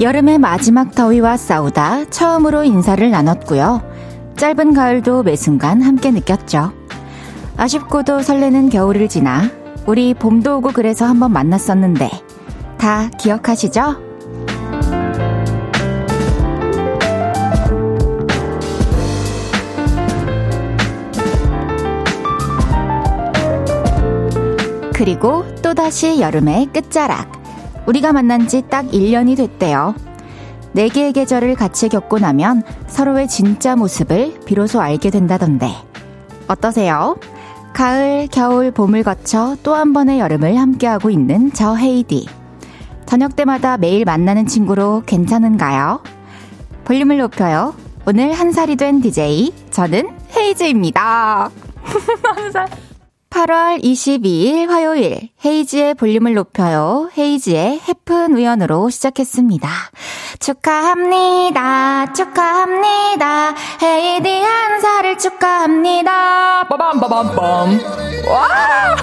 [0.00, 3.82] 여름의 마지막 더위와 싸우다 처음으로 인사를 나눴고요.
[4.34, 6.72] 짧은 가을도 매 순간 함께 느꼈죠.
[7.58, 9.50] 아쉽고도 설레는 겨울을 지나
[9.84, 12.08] 우리 봄도 오고 그래서 한번 만났었는데
[12.78, 14.08] 다 기억하시죠?
[24.94, 27.39] 그리고 또다시 여름의 끝자락.
[27.86, 29.94] 우리가 만난 지 딱 1년이 됐대요.
[30.72, 35.72] 네 개의 계절을 같이 겪고 나면 서로의 진짜 모습을 비로소 알게 된다던데.
[36.46, 37.16] 어떠세요?
[37.72, 42.26] 가을, 겨울, 봄을 거쳐 또 한 번의 여름을 함께하고 있는 저 헤이디.
[43.06, 46.02] 저녁 때마다 매일 만나는 친구로 괜찮은가요?
[46.84, 47.74] 볼륨을 높여요.
[48.06, 51.50] 오늘 한 살이 된 DJ, 저는 헤이즈입니다.
[52.22, 52.68] 한 살.
[53.30, 57.08] 8월 22일 화요일 헤이지의 볼륨을 높여요.
[57.16, 59.68] 헤이지의 해픈 우연으로 시작했습니다.
[60.40, 62.12] 축하합니다.
[62.12, 63.54] 축하합니다.
[63.82, 66.64] 헤이디 한 살을 축하합니다.
[66.68, 68.28] 빠밤빠밤빰.
[68.28, 68.96] 와!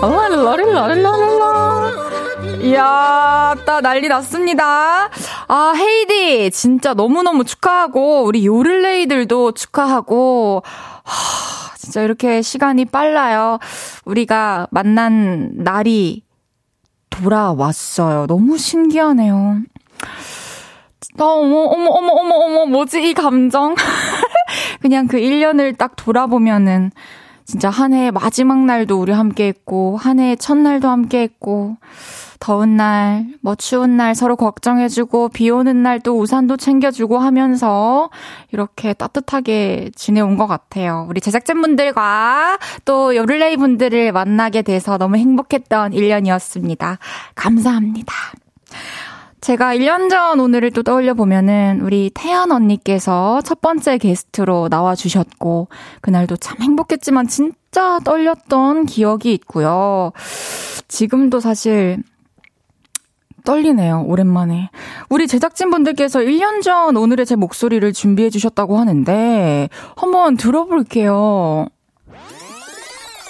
[0.00, 2.25] 라릴라릴라릴라릴라.
[2.66, 5.08] 이야, 따 난리 났습니다.
[5.46, 10.64] 아, 헤이디, 진짜 너무너무 축하하고, 우리 요를레이들도 축하하고,
[11.04, 13.60] 하, 진짜 이렇게 시간이 빨라요.
[14.04, 16.24] 우리가 만난 날이
[17.10, 18.26] 돌아왔어요.
[18.26, 19.60] 너무 신기하네요.
[21.20, 23.76] 어, 어머, 어머, 어머, 어머, 어머, 뭐지, 이 감정?
[24.82, 26.90] 그냥 그 1년을 딱 돌아보면은,
[27.46, 31.76] 진짜 한 해의 마지막 날도 우리 함께 했고, 한 해의 첫날도 함께 했고,
[32.38, 38.10] 더운 날, 뭐 추운 날 서로 걱정해주고, 비 오는 날 또 우산도 챙겨주고 하면서
[38.52, 41.06] 이렇게 따뜻하게 지내온 것 같아요.
[41.08, 46.98] 우리 제작진분들과 또 요를레이 분들을 만나게 돼서 너무 행복했던 1년이었습니다.
[47.34, 48.12] 감사합니다.
[49.46, 55.68] 제가 1년 전 오늘을 또 떠올려 보면은 우리 태연 언니께서 첫 번째 게스트로 나와 주셨고
[56.00, 60.10] 그날도 참 행복했지만 진짜 떨렸던 기억이 있고요.
[60.88, 62.02] 지금도 사실
[63.44, 64.70] 떨리네요, 오랜만에.
[65.10, 71.66] 우리 제작진분들께서 1년 전 오늘의 제 목소리를 준비해 주셨다고 하는데, 한번 들어볼게요.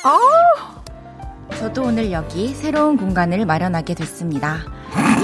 [0.02, 0.75] 아!
[1.58, 4.58] 저도 오늘 여기 새로운 공간을 마련하게 됐습니다.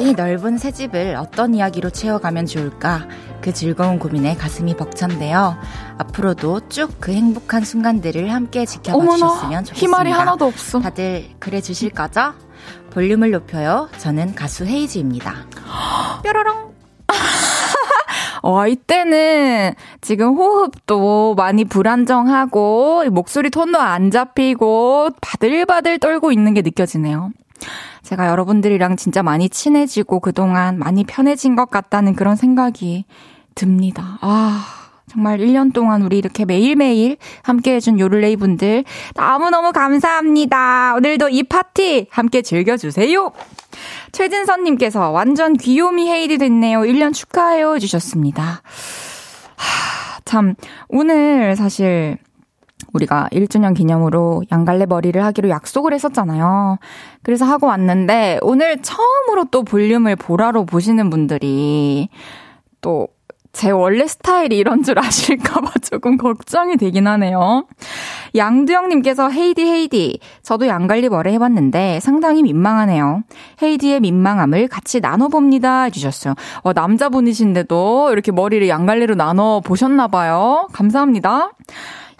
[0.00, 3.06] 이 넓은 새 집을 어떤 이야기로 채워가면 좋을까?
[3.40, 5.56] 그 즐거운 고민에 가슴이 벅찬데요.
[5.98, 9.74] 앞으로도 쭉 그 행복한 순간들을 함께 지켜봐 어머나, 주셨으면 좋겠습니다.
[9.80, 10.80] 희말이 하나도 없어.
[10.80, 12.34] 다들 그래 주실 거죠?
[12.90, 13.88] 볼륨을 높여요.
[13.98, 15.34] 저는 가수 헤이즈입니다.
[16.22, 16.72] 뾰로롱.
[18.42, 27.30] 어, 이때는 지금 호흡도 많이 불안정하고, 목소리 톤도 안 잡히고, 바들바들 떨고 있는 게 느껴지네요.
[28.02, 33.04] 제가 여러분들이랑 진짜 많이 친해지고 그동안 많이 편해진 것 같다는 그런 생각이
[33.54, 34.18] 듭니다.
[34.20, 34.81] 아.
[35.12, 38.84] 정말 1년 동안 우리 이렇게 매일매일 함께 해준 요를레이 분들
[39.14, 40.94] 너무너무 감사합니다.
[40.96, 43.30] 오늘도 이 파티 함께 즐겨주세요.
[44.12, 46.80] 최진선님께서 완전 귀요미 헤이디 됐네요.
[46.80, 47.74] 1년 축하해요.
[47.74, 48.42] 해주셨습니다.
[48.42, 50.54] 하, 참,
[50.88, 52.16] 오늘 사실
[52.94, 56.78] 우리가 1주년 기념으로 양갈래 머리를 하기로 약속을 했었잖아요.
[57.22, 62.08] 그래서 하고 왔는데 오늘 처음으로 또 볼륨을 보라로 보시는 분들이
[62.80, 63.08] 또
[63.52, 67.66] 제 원래 스타일이 이런 줄 아실까봐 조금 걱정이 되긴 하네요.
[68.34, 73.22] 양두영님께서 헤이디 헤이디 저도 양갈리 머리 해봤는데 상당히 민망하네요.
[73.62, 76.34] 헤이디의 민망함을 같이 나눠봅니다 해주셨어요.
[76.62, 80.68] 어, 남자분이신데도 이렇게 머리를 양갈리로 나눠 보셨나봐요.
[80.72, 81.52] 감사합니다.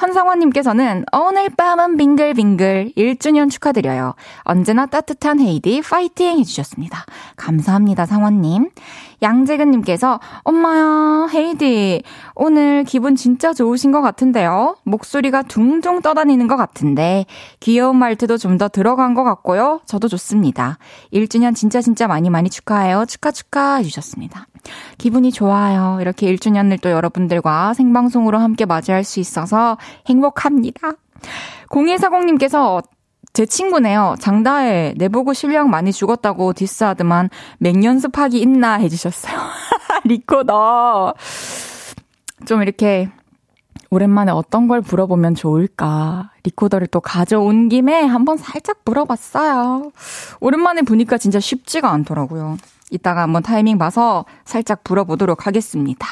[0.03, 4.15] 현상원님께서는 오늘 밤은 빙글빙글 1주년 축하드려요.
[4.43, 7.05] 언제나 따뜻한 헤이디 파이팅 해주셨습니다.
[7.37, 8.71] 감사합니다, 상원님.
[9.23, 12.03] 양재근님께서 엄마야 헤이디
[12.35, 14.77] 오늘 기분 진짜 좋으신 것 같은데요.
[14.83, 17.25] 목소리가 둥둥 떠다니는 것 같은데
[17.61, 19.81] 귀여운 말투도 좀 더 들어간 것 같고요.
[19.87, 20.77] 저도 좋습니다.
[21.13, 23.07] 1주년 진짜 진짜 많이 많이 축하해요.
[23.07, 24.47] 축하 축하 해주셨습니다.
[24.99, 25.99] 기분이 좋아요.
[26.01, 29.77] 이렇게 1주년을 또 여러분들과 생방송으로 함께 맞이할 수 있어서
[30.07, 30.93] 행복합니다.
[31.69, 32.83] 0140님께서
[33.33, 34.17] 제 친구네요.
[34.21, 39.35] 장다혜 내보고 실력 많이 죽었다고 디스하더만 맹연습하기 있나 해주셨어요.
[40.05, 41.15] 리코더.
[42.45, 43.09] 좀 이렇게
[43.89, 46.31] 오랜만에 어떤 걸 불어보면 좋을까.
[46.45, 49.93] 리코더를 또 가져온 김에 한번 살짝 물어봤어요.
[50.41, 52.57] 오랜만에 보니까 진짜 쉽지가 않더라고요.
[52.93, 56.07] 이따가 한번 타이밍 봐서 살짝 불어보도록 하겠습니다.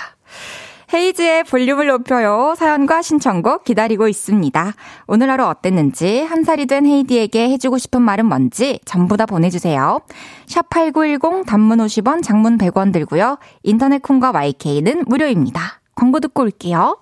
[0.93, 2.55] 헤이즈의 볼륨을 높여요.
[2.57, 4.73] 사연과 신청곡 기다리고 있습니다.
[5.07, 10.01] 오늘 하루 어땠는지, 한 살이 된 헤이디에게 해주고 싶은 말은 뭔지 전부 다 보내주세요.
[10.47, 13.39] 샵8910 단문 50원, 장문 100원 들고요.
[13.63, 15.81] 인터넷 콩과 YK는 무료입니다.
[15.95, 16.99] 광고 듣고 올게요.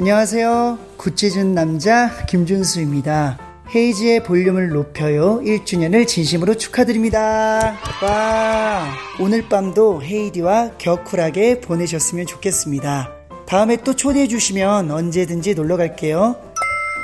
[0.00, 0.78] 안녕하세요.
[0.96, 3.49] 구체준 남자 김준수입니다.
[3.74, 7.76] 헤이지의 볼륨을 높여요 1주년을 진심으로 축하드립니다.
[8.02, 8.86] 와,
[9.20, 13.12] 오늘 밤도 헤이디와 격쿨하게 보내셨으면 좋겠습니다.
[13.46, 16.34] 다음에 또 초대해 주시면 언제든지 놀러 갈게요.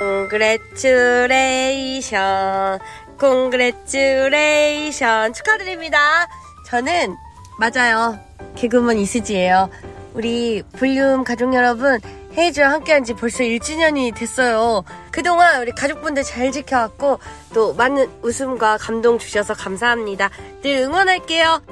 [0.01, 2.81] Congratulation,
[3.19, 6.27] congratulation 축하드립니다.
[6.67, 7.15] 저는
[7.59, 8.19] 맞아요.
[8.57, 9.71] 개그우먼 이수지예요.
[10.15, 11.99] 우리 볼륨 가족 여러분
[12.37, 14.85] 헤이즈와 함께한 지 벌써 1주년이 됐어요.
[15.11, 17.19] 그동안 우리 가족분들 잘 지켜왔고
[17.55, 20.31] 또 많은 웃음과 감동 주셔서 감사합니다.
[20.63, 21.63] 늘 응원할게요.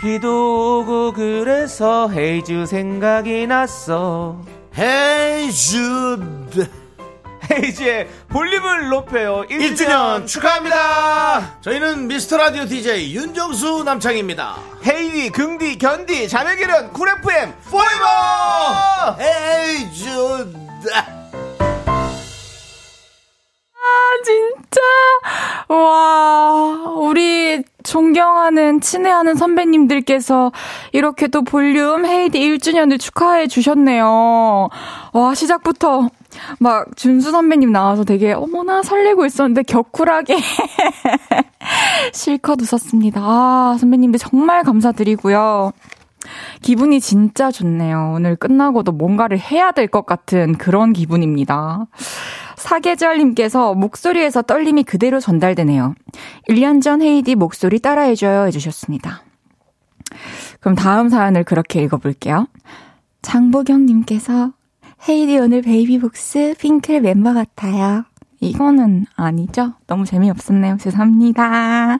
[0.00, 4.40] 비도 오고 그래서 헤이즈 생각이 났어.
[4.76, 6.18] 헤이즈
[7.50, 9.44] 헤이즈의 볼륨을 높여요.
[9.48, 11.58] 1주년, 1주년 축하합니다.
[11.60, 14.56] 저희는 미스터 라디오 DJ 윤정수 남창희입니다.
[14.86, 20.08] 헤이디, 긍디, 견디, 자매결연, 쿨FM, 포이버 헤이즈
[23.74, 24.80] 아, 진짜.
[25.68, 30.52] 와, 우리 존경하는, 친애하는 선배님들께서
[30.92, 34.68] 이렇게 또 볼륨 헤이디 1주년을 축하해 주셨네요.
[35.12, 36.08] 와, 시작부터
[36.58, 40.36] 막 준수 선배님 나와서 되게 어머나 설레고 있었는데 격쿨하게
[42.12, 43.20] 실컷 웃었습니다.
[43.22, 45.72] 아, 선배님들 정말 감사드리고요.
[46.62, 48.12] 기분이 진짜 좋네요.
[48.14, 51.86] 오늘 끝나고도 뭔가를 해야 될 것 같은 그런 기분입니다.
[52.62, 55.94] 사계절님께서 목소리에서 떨림이 그대로 전달되네요.
[56.48, 59.22] 1년 전 헤이디 목소리 따라해줘요 해주셨습니다.
[60.60, 62.46] 그럼 다음 사연을 그렇게 읽어볼게요.
[63.22, 64.52] 장보경님께서
[65.08, 68.04] 헤이디 오늘 베이비복스 핑클 멤버 같아요.
[68.40, 69.74] 이거는 아니죠?
[69.86, 70.76] 너무 재미없었네요.
[70.78, 71.98] 죄송합니다.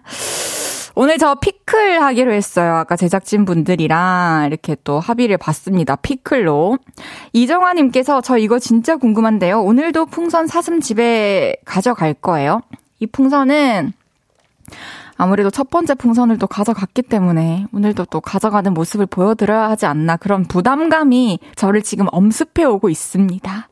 [0.95, 2.75] 오늘 저 피클 하기로 했어요.
[2.75, 5.97] 아까 제작진 분들이랑 이렇게 또 합의를 봤습니다.
[5.97, 6.79] 피클로.
[7.33, 9.63] 이정화님께서 저 이거 진짜 궁금한데요.
[9.63, 12.61] 오늘도 풍선 사슴 집에 가져갈 거예요.
[13.01, 13.93] 이 풍선은
[15.17, 20.45] 아무래도 첫 번째 풍선을 또 가져갔기 때문에 오늘도 또 가져가는 모습을 보여드려야 하지 않나 그런
[20.45, 23.69] 부담감이 저를 지금 엄습해 오고 있습니다.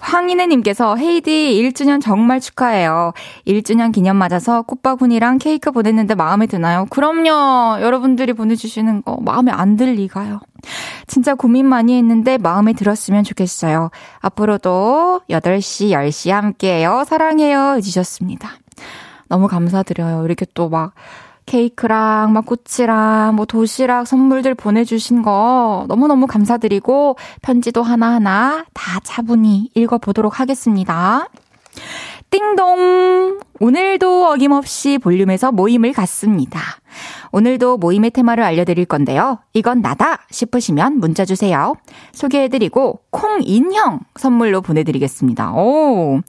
[0.00, 3.12] 황인혜님께서 헤이디 1주년 정말 축하해요.
[3.46, 6.86] 1주년 기념 맞아서 꽃바구니랑 케이크 보냈는데 마음에 드나요?
[6.90, 7.80] 그럼요.
[7.82, 10.40] 여러분들이 보내주시는 거 마음에 안 들 리가요.
[11.06, 13.90] 진짜 고민 많이 했는데 마음에 들었으면 좋겠어요.
[14.20, 17.04] 앞으로도 8시, 10시 함께해요.
[17.06, 17.74] 사랑해요.
[17.76, 18.50] 해주셨습니다.
[19.28, 20.24] 너무 감사드려요.
[20.24, 20.92] 이렇게 또 막
[21.48, 30.40] 케이크랑 막 꽃이랑 뭐 도시락 선물들 보내주신 거 너무너무 감사드리고 편지도 하나하나 다 차분히 읽어보도록
[30.40, 31.28] 하겠습니다.
[32.30, 33.27] 띵동!
[33.60, 36.60] 오늘도 어김없이 볼륨에서 모임을 갖습니다.
[37.32, 39.38] 오늘도 모임의 테마를 알려드릴 건데요.
[39.52, 41.74] 이건 나다 싶으시면 문자 주세요.
[42.12, 45.52] 소개해드리고 콩 인형 선물로 보내드리겠습니다.
[45.52, 46.20] 오.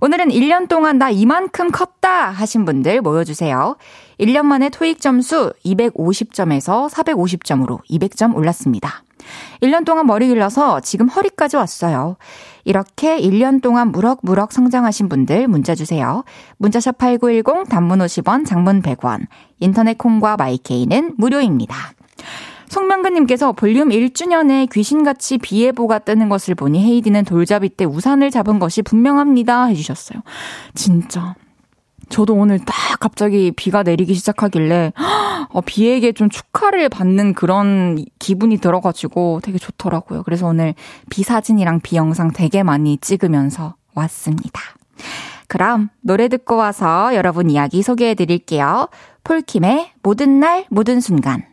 [0.00, 3.76] 오늘은 1년 동안 나 이만큼 컸다 하신 분들 모여주세요.
[4.20, 9.03] 1년 만에 토익 점수 250점에서 450점으로 200점 올랐습니다.
[9.60, 12.16] 1년 동안 머리 길러서 지금 허리까지 왔어요.
[12.64, 16.24] 이렇게 1년 동안 무럭무럭 성장하신 분들 문자 주세요.
[16.58, 19.26] 문자샵 8910 단문 50원, 장문 100원.
[19.60, 21.76] 인터넷 콩과 마이케이는 무료입니다.
[22.68, 28.82] 송명근님께서 볼륨 1주년에 귀신같이 비 예보가 뜨는 것을 보니 헤이디는 돌잡이 때 우산을 잡은 것이
[28.82, 29.66] 분명합니다.
[29.66, 30.22] 해주셨어요.
[30.74, 31.34] 진짜.
[32.08, 34.92] 저도 오늘 딱 갑자기 비가 내리기 시작하길래
[35.50, 40.22] 어, 비에게 좀 축하를 받는 그런 기분이 들어가지고 되게 좋더라고요.
[40.24, 40.74] 그래서 오늘
[41.10, 44.60] 비 사진이랑 비 영상 되게 많이 찍으면서 왔습니다.
[45.46, 48.88] 그럼 노래 듣고 와서 여러분 이야기 소개해 드릴게요.
[49.22, 51.44] 폴킴의 모든 날 모든 순간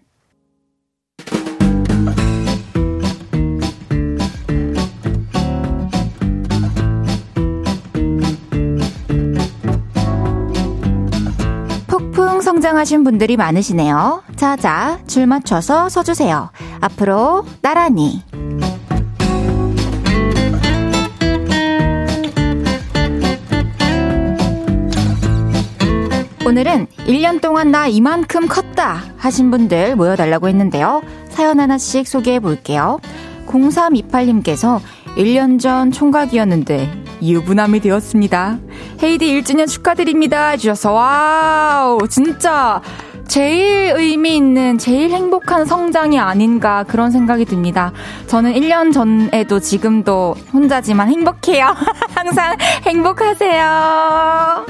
[12.41, 14.23] 성장하신 분들이 많으시네요.
[14.35, 16.49] 자 자, 줄 맞춰서 서주세요.
[16.81, 18.23] 앞으로 나란히.
[26.45, 31.01] 오늘은 1년 동안 나 이만큼 컸다 하신 분들 모여달라고 했는데요.
[31.29, 32.99] 사연 하나씩 소개해 볼게요.
[33.47, 34.81] 0328님께서
[35.17, 38.59] 1년 전 총각이었는데 유부남이 되었습니다.
[39.03, 40.49] 헤이디 1주년 축하드립니다.
[40.49, 42.81] 해주셔서, wow, 진짜
[43.27, 47.93] 제일 의미 있는, 제일 행복한 성장이 아닌가 그런 생각이 듭니다.
[48.27, 51.75] 저는 1년 전에도 지금도 혼자지만 행복해요.
[52.13, 54.65] 항상 행복하세요.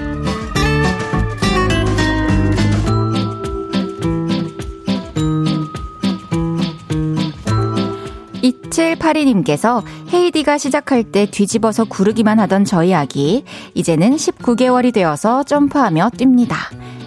[8.44, 13.44] 2782님께서 헤이디가 시작할 때 뒤집어서 구르기만 하던 저희 아기,
[13.74, 16.56] 이제는 19개월이 되어서 점프하며 뜁니다.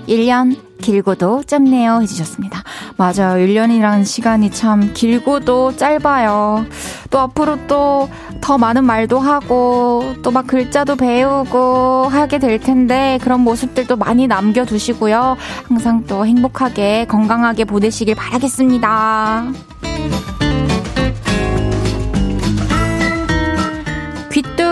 [0.08, 2.62] 1년 길고도 짧네요 해주셨습니다.
[2.98, 3.42] 맞아요.
[3.42, 6.66] 1년이라는 시간이 참 길고도 짧아요.
[7.10, 8.08] 또 앞으로 또
[8.44, 15.36] 더 많은 말도 하고 또 막 글자도 배우고 하게 될 텐데 그런 모습들도 많이 남겨두시고요.
[15.66, 19.52] 항상 또 행복하게 건강하게 보내시길 바라겠습니다.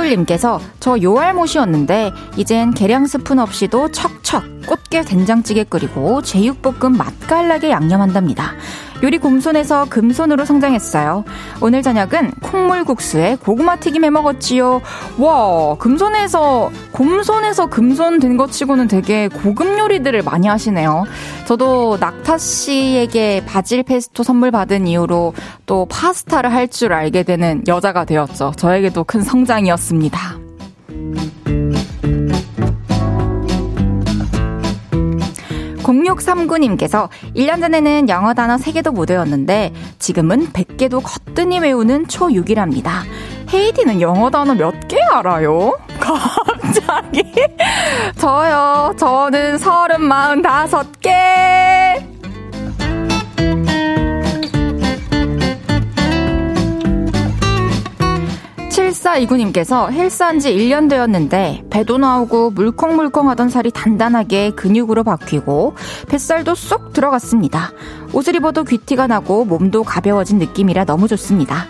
[0.02, 8.52] 빗돌님께서 저 요알못이었는데 이젠 계량 스푼 없이도 척척 꽃게 된장찌개 끓이고 제육볶음 맛깔나게 양념한답니다.
[9.02, 11.24] 요리 곰손에서 금손으로 성장했어요.
[11.60, 14.80] 오늘 저녁은 콩물국수에 고구마 튀김 해 먹었지요.
[15.18, 21.04] 와, 금손에서, 곰손에서 금손 된 것 치고는 되게 고급 요리들을 많이 하시네요.
[21.46, 25.34] 저도 낙타 씨에게 바질 페스토 선물 받은 이후로
[25.66, 28.52] 또 파스타를 할 줄 알게 되는 여자가 되었죠.
[28.56, 30.41] 저에게도 큰 성장이었습니다.
[36.04, 42.90] 0639님께서 1년 전에는 영어 단어 3개도 못 외웠는데 지금은 100개도 거뜬히 외우는 초6이랍니다.
[43.52, 45.76] 헤이디는 영어 단어 몇 개 알아요?
[46.00, 47.22] 갑자기?
[48.16, 48.94] 저요.
[48.98, 51.91] 저는 35개.
[58.92, 65.74] 7429님께서 헬스한 지 1년 되었는데 배도 나오고 물컹물컹 하던 살이 단단하게 근육으로 바뀌고
[66.08, 67.72] 뱃살도 쏙 들어갔습니다.
[68.12, 71.66] 옷을 입어도 귀티가 나고 몸도 가벼워진 느낌이라 너무 좋습니다.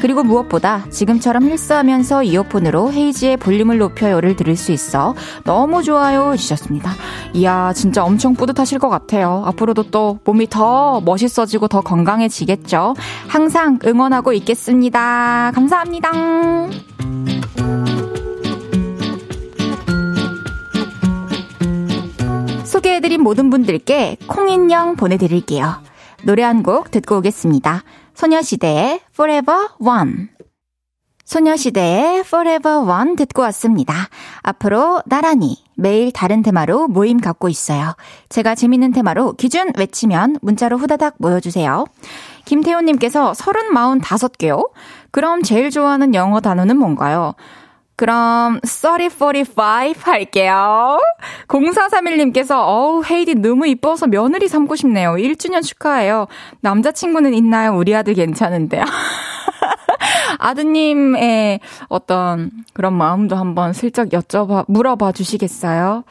[0.00, 6.92] 그리고 무엇보다 지금처럼 헬스하면서 이어폰으로 헤이지의 볼륨을 높여요를 들을 수 있어 너무 좋아요 해주셨습니다.
[7.34, 9.42] 이야 진짜 엄청 뿌듯하실 것 같아요.
[9.46, 12.94] 앞으로도 또 몸이 더 멋있어지고 더 건강해지겠죠.
[13.28, 15.50] 항상 응원하고 있겠습니다.
[15.54, 16.10] 감사합니다.
[22.64, 25.82] 소개해드린 모든 분들께 콩인형 보내드릴게요.
[26.24, 27.82] 노래 한 곡 듣고 오겠습니다.
[28.16, 30.28] 소녀시대의 Forever One.
[31.26, 34.08] 소녀시대의 Forever One 듣고 왔습니다.
[34.42, 37.94] 앞으로 나란히 매일 다른 테마로 모임 갖고 있어요.
[38.30, 41.84] 제가 재밌는 테마로 기준 외치면 문자로 후다닥 모여주세요.
[42.46, 43.52] 김태호님께서 30,
[44.00, 44.70] 45개요?
[45.10, 47.34] 그럼 제일 좋아하는 영어 단어는 뭔가요?
[47.96, 49.62] 그럼 3045
[50.02, 51.00] 할게요.
[51.48, 55.12] 0431님께서 어우 헤이디 너무 이뻐서 며느리 삼고 싶네요.
[55.14, 56.26] 1주년 축하해요.
[56.60, 57.74] 남자친구는 있나요?
[57.74, 58.84] 우리 아들 괜찮은데요.
[60.38, 66.04] 아드님의 어떤 그런 마음도 한번 슬쩍 여쭤봐 물어봐 주시겠어요?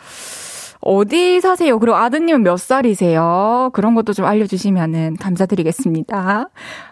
[0.81, 1.79] 어디 사세요?
[1.79, 3.71] 그리고 아드님은 몇 살이세요?
[3.73, 6.49] 그런 것도 좀 알려주시면은 감사드리겠습니다.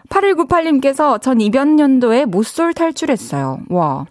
[0.08, 3.60] 8198님께서 전 이번 년도에 모쏠 탈출했어요.
[3.68, 4.06] 와.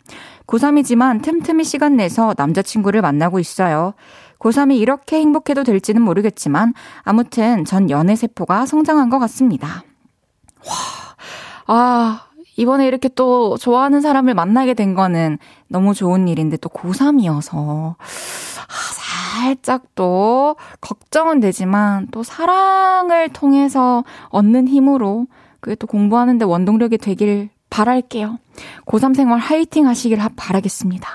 [0.47, 3.93] 고3이지만 틈틈이 시간 내서 남자친구를 만나고 있어요.
[4.39, 6.73] 고3이 이렇게 행복해도 될지는 모르겠지만
[7.03, 9.83] 아무튼 전 연애 세포가 성장한 것 같습니다.
[10.65, 10.75] 와,
[11.67, 18.73] 아, 이번에 이렇게 또 좋아하는 사람을 만나게 된 거는 너무 좋은 일인데 또 고3이어서 아,
[19.43, 25.25] 살짝 또 걱정은 되지만 또 사랑을 통해서 얻는 힘으로
[25.59, 28.37] 그게 또 공부하는데 원동력이 되길 바랄게요.
[28.85, 31.09] 고3 생활 화이팅 하시길 바라겠습니다.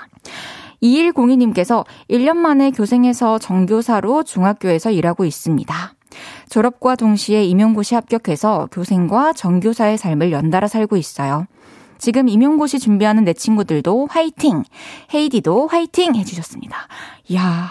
[0.83, 5.93] 2102님께서 1년 만에 교생해서 정교사로 중학교에서 일하고 있습니다.
[6.49, 11.47] 졸업과 동시에 임용고시 합격해서 교생과 정교사의 삶을 연달아 살고 있어요.
[11.97, 14.63] 지금 임용고시 준비하는 내 친구들도 화이팅!
[15.13, 16.15] 헤이디도 화이팅!
[16.15, 16.77] 해주셨습니다.
[17.29, 17.69] 이야,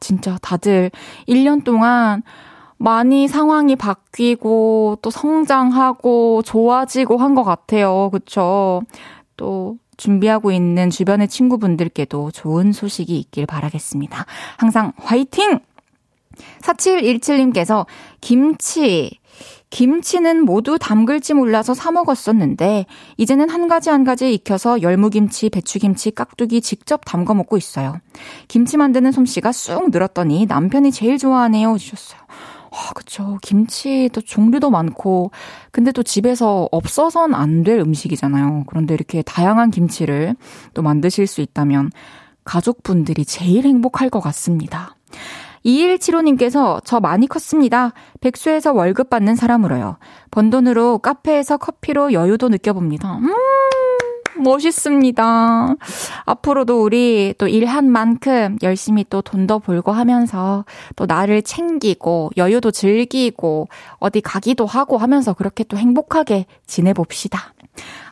[0.00, 0.90] 진짜 다들
[1.28, 2.22] 1년 동안
[2.84, 8.10] 많이 상황이 바뀌고 또 성장하고 좋아지고 한 것 같아요.
[8.12, 8.82] 그쵸?
[9.38, 14.26] 또 준비하고 있는 주변의 친구분들께도 좋은 소식이 있길 바라겠습니다.
[14.58, 15.60] 항상 화이팅!
[16.60, 17.86] 4717님께서
[18.20, 19.18] 김치,
[19.70, 22.84] 김치는 모두 담글지 몰라서 사 먹었었는데
[23.16, 27.98] 이제는 한 가지 한 가지 익혀서 열무김치, 배추김치, 깍두기 직접 담궈 먹고 있어요.
[28.46, 32.20] 김치 만드는 솜씨가 쑥 늘었더니 남편이 제일 좋아하네요 주셨어요.
[32.74, 33.38] 아, 그쵸.
[33.42, 35.30] 김치도 종류도 많고,
[35.70, 38.64] 근데 또 집에서 없어선 안 될 음식이잖아요.
[38.66, 40.34] 그런데 이렇게 다양한 김치를
[40.74, 41.92] 또 만드실 수 있다면
[42.44, 44.96] 가족분들이 제일 행복할 것 같습니다.
[45.64, 47.92] 2175님께서 저 많이 컸습니다.
[48.20, 49.96] 백수에서 월급 받는 사람으로요.
[50.30, 53.16] 번 돈으로 카페에서 커피로 여유도 느껴봅니다.
[53.18, 53.32] 음,
[54.36, 55.76] 멋있습니다.
[56.24, 60.64] 앞으로도 우리 또 일한 만큼 열심히 또 돈도 벌고 하면서
[60.96, 67.54] 또 나를 챙기고 여유도 즐기고 어디 가기도 하고 하면서 그렇게 또 행복하게 지내봅시다.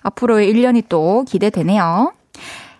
[0.02, 2.12] 앞으로의 1년이 또 기대되네요.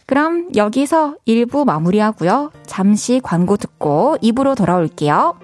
[0.06, 2.50] 그럼 여기서 1부 마무리하고요.
[2.66, 5.38] 잠시 광고 듣고 2부로 돌아올게요.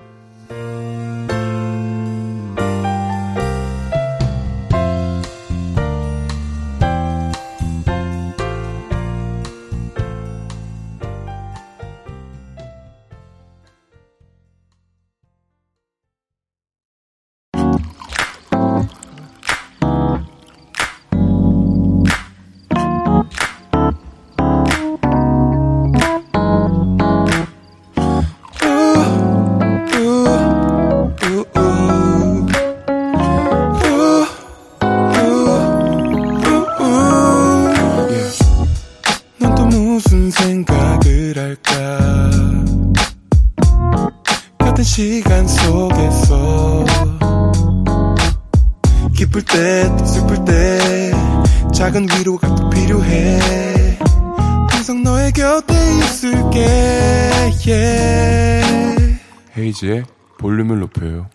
[59.78, 60.02] 홈페이지에
[60.38, 61.26] 볼륨을 높여요.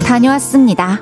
[0.00, 1.00] 다녀왔습니다.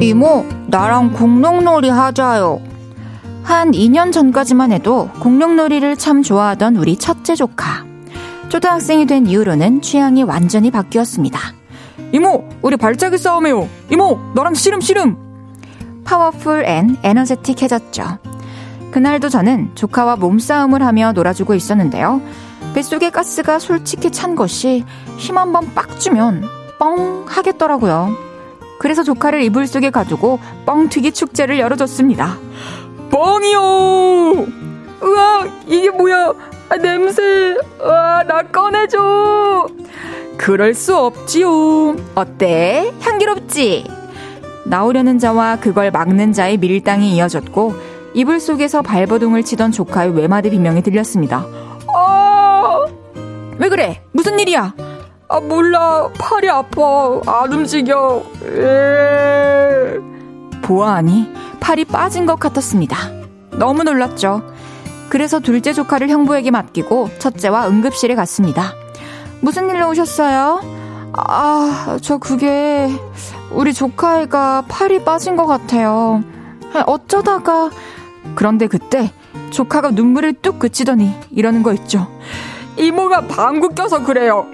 [0.00, 2.60] 이모, 나랑 공룡놀이 하자요.
[3.42, 7.83] 한 2년 전까지만 해도 공룡놀이를 참 좋아하던 우리 첫째 조카.
[8.54, 11.40] 초등학생이 된 이후로는 취향이 완전히 바뀌었습니다.
[12.12, 13.68] 이모, 우리 발차기 싸움해요.
[13.90, 15.16] 이모, 너랑 씨름 씨름.
[16.04, 18.18] 파워풀 앤 에너제틱해졌죠.
[18.92, 22.20] 그날도 저는 조카와 몸싸움을 하며 놀아주고 있었는데요.
[22.74, 24.84] 뱃속에 가스가 솔직히 찬 것이
[25.16, 26.44] 힘 한 번 빡 주면
[26.78, 28.14] 뻥 하겠더라고요.
[28.78, 32.38] 그래서 조카를 이불 속에 가두고 뻥튀기 축제를 열어줬습니다.
[33.10, 34.46] 뻥이요!
[35.02, 36.32] 우와, 이게 뭐야?
[36.74, 37.56] 아, 냄새.
[37.80, 39.68] 와, 나 꺼내줘.
[40.36, 41.94] 그럴 수 없지요.
[42.16, 42.92] 어때?
[43.00, 43.88] 향기롭지?
[44.66, 47.74] 나오려는 자와 그걸 막는 자의 밀당이 이어졌고
[48.14, 51.46] 이불 속에서 발버둥을 치던 조카의 외마디 비명이 들렸습니다.
[51.94, 52.84] 아!
[53.58, 54.02] 왜 그래?
[54.10, 54.74] 무슨 일이야?
[55.28, 56.08] 아, 몰라.
[56.18, 57.20] 팔이 아파.
[57.24, 58.20] 안 움직여.
[58.46, 59.98] 에
[60.60, 62.96] 보아하니 팔이 빠진 것 같았습니다.
[63.52, 64.53] 너무 놀랐죠.
[65.08, 68.74] 그래서 둘째 조카를 형부에게 맡기고 첫째와 응급실에 갔습니다.
[69.40, 70.60] 무슨 일로 오셨어요?
[71.12, 72.90] 아, 저 그게
[73.52, 76.22] 우리 조카애가 팔이 빠진 것 같아요.
[76.86, 77.70] 어쩌다가
[78.34, 79.12] 그런데 그때
[79.50, 82.08] 조카가 눈물을 뚝 그치더니 이러는 거 있죠.
[82.76, 84.46] 이모가 방구 껴서 그래요.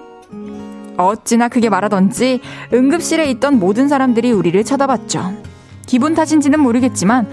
[0.99, 2.41] 어찌나 크게 말하던지
[2.75, 5.33] 응급실에 있던 모든 사람들이 우리를 쳐다봤죠.
[5.87, 7.27] 기분 탓인지는 모르겠지만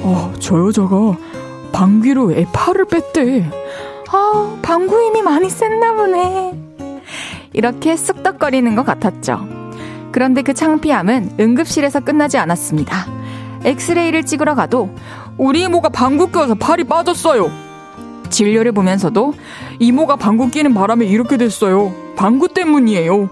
[0.00, 1.16] 어, 저 여자가
[1.72, 3.50] 방귀로 애 팔을 뺐대.
[4.10, 6.58] 아, 방구 힘이 많이 셌나 보네.
[7.52, 9.46] 이렇게 쑥덕거리는 것 같았죠.
[10.12, 13.06] 그런데 그 창피함은 응급실에서 끝나지 않았습니다.
[13.64, 14.90] 엑스레이를 찍으러 가도
[15.36, 17.50] 우리 이모가 방구 껴서 팔이 빠졌어요.
[18.30, 19.34] 진료를 보면서도
[19.78, 21.92] 이모가 방구 끼는 바람에 이렇게 됐어요.
[22.16, 23.30] 방구 때문이에요.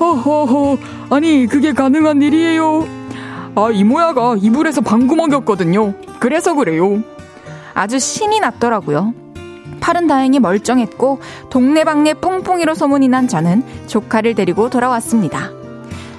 [0.00, 0.78] 허허허,
[1.10, 2.86] 아니, 그게 가능한 일이에요.
[3.54, 5.94] 아, 이모야가 이불에서 방구 먹였거든요.
[6.18, 7.02] 그래서 그래요.
[7.74, 9.12] 아주 신이 났더라고요.
[9.80, 15.50] 팔은 다행히 멀쩡했고 동네방네 뿡뿡이로 소문이 난 저는 조카를 데리고 돌아왔습니다.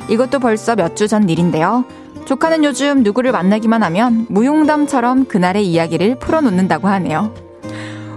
[0.08, 1.84] 이것도 벌써 몇 주 전 일인데요.
[2.26, 7.34] 조카는 요즘 누구를 만나기만 하면 무용담처럼 그날의 이야기를 풀어놓는다고 하네요.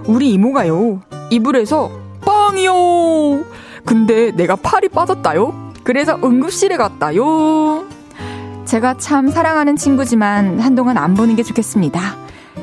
[0.05, 1.01] 우리 이모가요.
[1.31, 1.91] 이불에서
[2.25, 3.43] 빵이요.
[3.85, 5.73] 근데 내가 팔이 빠졌다요.
[5.83, 7.85] 그래서 응급실에 갔다요.
[8.65, 12.01] 제가 참 사랑하는 친구지만 한동안 안 보는 게 좋겠습니다.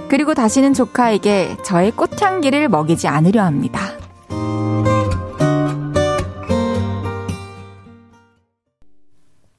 [0.09, 3.81] 그리고 다시는 조카에게 저의 꽃향기를 먹이지 않으려 합니다.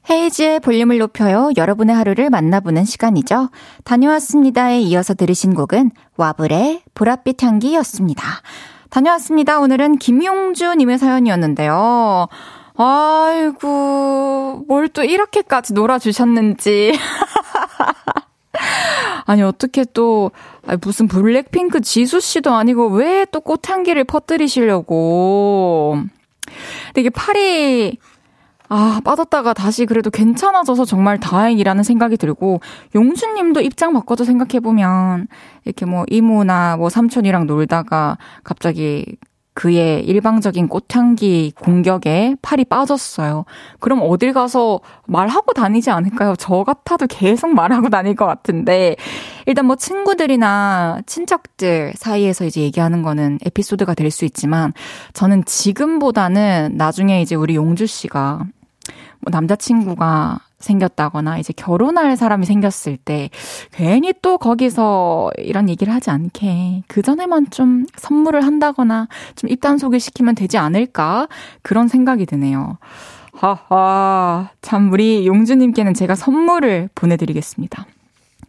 [0.10, 1.52] 헤이즈의 볼륨을 높여요.
[1.58, 3.50] 여러분의 하루를 만나보는 시간이죠.
[3.84, 8.24] 다녀왔습니다에 이어서 들으신 곡은 와블의 보랏빛 향기였습니다.
[8.90, 9.60] 다녀왔습니다.
[9.60, 12.28] 오늘은 김용주님의 사연이었는데요.
[12.78, 16.98] 아이고, 뭘 또 이렇게까지 놀아주셨는지.
[19.26, 20.32] 아니, 어떻게 또,
[20.66, 25.98] 아니, 무슨 블랙핑크 지수 씨도 아니고 왜 또 꽃향기를 퍼뜨리시려고.
[26.88, 27.98] 근데 이게 팔이,
[28.70, 32.62] 아, 빠졌다가 다시 그래도 괜찮아져서 정말 다행이라는 생각이 들고,
[32.96, 35.28] 용주님도 입장 바꿔서 생각해보면,
[35.66, 39.18] 이렇게 뭐 이모나 뭐 삼촌이랑 놀다가 갑자기
[39.58, 43.46] 그의 일방적인 꽃향기 공격에 팔이 빠졌어요.
[43.80, 46.36] 그럼 어딜 가서 말하고 다니지 않을까요?
[46.38, 48.96] 저 같아도 계속 말하고 다닐 것 같은데,
[49.48, 54.74] 일단 뭐 친구들이나 친척들 사이에서 이제 얘기하는 거는 에피소드가 될 수 있지만,
[55.14, 58.44] 저는 지금보다는 나중에 이제 우리 용주 씨가
[59.22, 63.30] 뭐 남자친구가 생겼다거나 이제 결혼할 사람이 생겼을 때
[63.72, 70.36] 괜히 또 거기서 이런 얘기를 하지 않게 그 전에만 좀 선물을 한다거나 좀 입단 소개시키면
[70.36, 71.28] 되지 않을까
[71.62, 72.78] 그런 생각이 드네요.
[73.34, 77.86] 하하 참 우리 용주님께는 제가 선물을 보내드리겠습니다.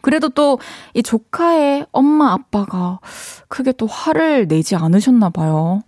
[0.00, 0.58] 그래도 또
[0.94, 3.00] 이 조카의 엄마 아빠가
[3.48, 5.82] 크게 또 화를 내지 않으셨나 봐요.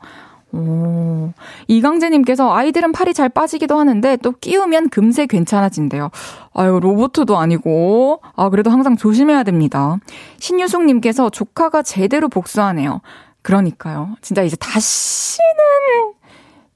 [0.53, 1.33] 오.
[1.69, 6.11] 이강재님께서 아이들은 팔이 잘 빠지기도 하는데 또 끼우면 금세 괜찮아진대요.
[6.55, 8.21] 아유, 로보트도 아니고.
[8.35, 9.99] 아, 그래도 항상 조심해야 됩니다.
[10.39, 13.01] 신유숙님께서 조카가 제대로 복수하네요.
[13.43, 14.17] 그러니까요.
[14.21, 15.45] 진짜 이제 다시는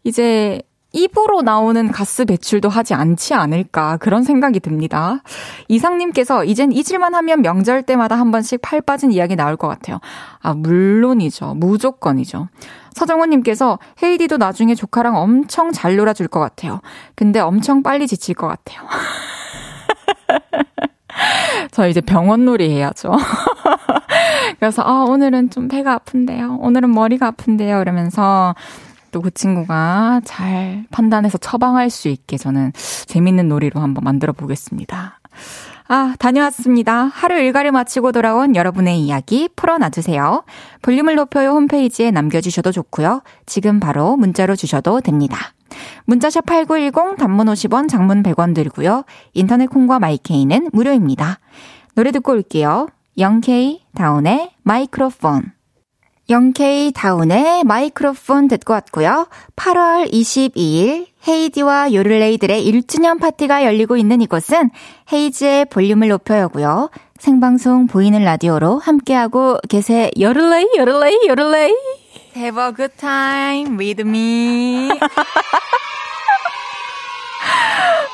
[0.04, 0.62] 이제
[0.94, 5.22] 입으로 나오는 가스 배출도 하지 않지 않을까 그런 생각이 듭니다.
[5.68, 9.98] 이상님께서 이젠 잊을만 하면 명절 때마다 한 번씩 팔 빠진 이야기 나올 것 같아요.
[10.40, 11.54] 아, 물론이죠.
[11.54, 12.48] 무조건이죠.
[12.94, 16.80] 서정훈님께서 헤이디도 나중에 조카랑 엄청 잘 놀아줄 것 같아요.
[17.16, 18.86] 근데 엄청 빨리 지칠 것 같아요.
[21.72, 23.10] 저 이제 병원 놀이 해야죠.
[24.60, 26.58] 그래서, 아, 오늘은 좀 배가 아픈데요.
[26.60, 27.80] 오늘은 머리가 아픈데요.
[27.80, 28.54] 이러면서
[29.14, 32.72] 또 그 친구가 잘 판단해서 처방할 수 있게 저는
[33.06, 35.20] 재밌는 놀이로 한번 만들어 보겠습니다.
[35.86, 37.04] 아, 다녀왔습니다.
[37.04, 40.42] 하루 일과를 마치고 돌아온 여러분의 이야기 풀어놔주세요.
[40.82, 43.22] 볼륨을 높여요 홈페이지에 남겨주셔도 좋고요.
[43.46, 45.38] 지금 바로 문자로 주셔도 됩니다.
[46.06, 49.04] 문자샵 8910 단문 50원 장문 100원 들고요.
[49.32, 51.38] 인터넷 콩과 마이케이는 무료입니다.
[51.94, 52.88] 노래 듣고 올게요.
[53.16, 55.52] 0K 다운의 마이크로폰
[56.30, 59.28] 0K 다운의 마이크로폰 듣고 왔고요.
[59.56, 64.70] 8월 22일 헤이디와 요를레이들의 1주년 파티가 열리고 있는 이곳은
[65.12, 66.90] 헤이즈의 볼륨을 높여요고요.
[67.18, 71.74] 생방송 보이는 라디오로 함께하고 계세 요를레이 요를레이 요를레이
[72.36, 74.88] Have a good time with me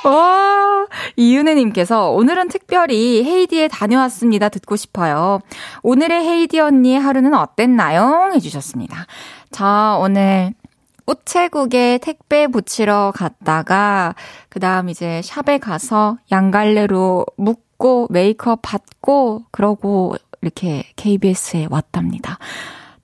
[0.04, 0.86] 와,
[1.16, 4.48] 이윤혜님께서 오늘은 특별히 헤이디에 다녀왔습니다.
[4.48, 5.40] 듣고 싶어요.
[5.82, 8.30] 오늘의 헤이디 언니의 하루는 어땠나요?
[8.34, 9.06] 해주셨습니다.
[9.50, 10.54] 자, 오늘
[11.06, 14.14] 우체국에 택배 붙이러 갔다가,
[14.48, 22.38] 그 다음 이제 샵에 가서 양갈래로 묶고 메이크업 받고, 그러고 이렇게 KBS에 왔답니다.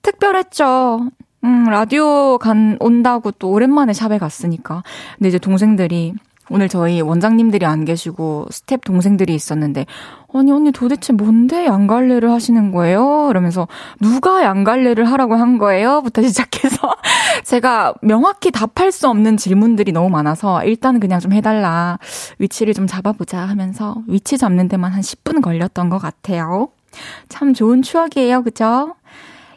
[0.01, 1.09] 특별했죠.
[1.43, 4.83] 음, 라디오 간, 온다고 또 오랜만에 샵에 갔으니까.
[5.17, 6.13] 근데 이제 동생들이
[6.49, 9.85] 오늘 저희 원장님들이 안 계시고 스텝 동생들이 있었는데
[10.33, 13.27] 아니 언니 도대체 뭔데 양갈래를 하시는 거예요?
[13.29, 13.67] 이러면서
[13.99, 16.01] 누가 양갈래를 하라고 한 거예요?
[16.01, 16.95] 부터 시작해서
[17.43, 21.97] 제가 명확히 답할 수 없는 질문들이 너무 많아서 일단 그냥 좀 해달라
[22.39, 26.69] 위치를 좀 잡아보자 하면서 위치 잡는 데만 한 10분 걸렸던 것 같아요.
[27.29, 28.95] 참 좋은 추억이에요, 그죠?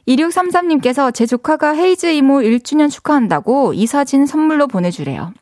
[0.09, 5.33] 2633님께서 제 조카가 헤이즈 이모 1주년 축하한다고 이 사진 선물로 보내주래요.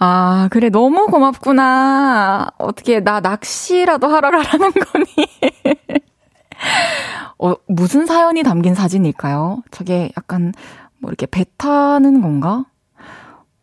[0.00, 2.48] 아, 그래, 너무 고맙구나.
[2.58, 5.06] 어떻게, 나 낚시라도 하러 라는 거니?
[7.38, 9.62] 어, 무슨 사연이 담긴 사진일까요?
[9.70, 10.52] 저게 약간,
[10.98, 12.64] 뭐 이렇게 배 타는 건가?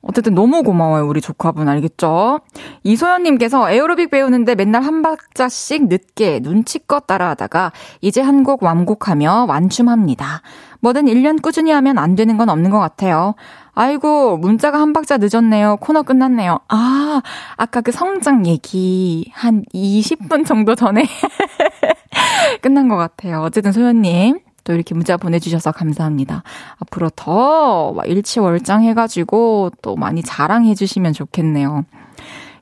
[0.02, 1.68] 어쨌든 너무 고마워요, 우리 조카분.
[1.70, 2.40] 알겠죠?
[2.84, 7.72] 이소연님께서 에어로빅 배우는데 맨날 한 박자씩 늦게 눈치껏 따라하다가
[8.02, 10.42] 이제 한 곡 완곡하며 완춤합니다.
[10.82, 13.36] 뭐든 1년 꾸준히 하면 안 되는 건 없는 것 같아요.
[13.80, 15.78] 아이고, 문자가 한 박자 늦었네요.
[15.80, 16.58] 코너 끝났네요.
[16.68, 17.22] 아,
[17.58, 21.06] 아까 그 성장 얘기 한 20분 정도 전에
[22.64, 23.42] 끝난 것 같아요.
[23.44, 24.40] 어쨌든 소연님.
[24.64, 26.42] 또 이렇게 문자 보내주셔서 감사합니다.
[26.80, 31.86] 앞으로 더 일치월장 해가지고 또 많이 자랑해주시면 좋겠네요.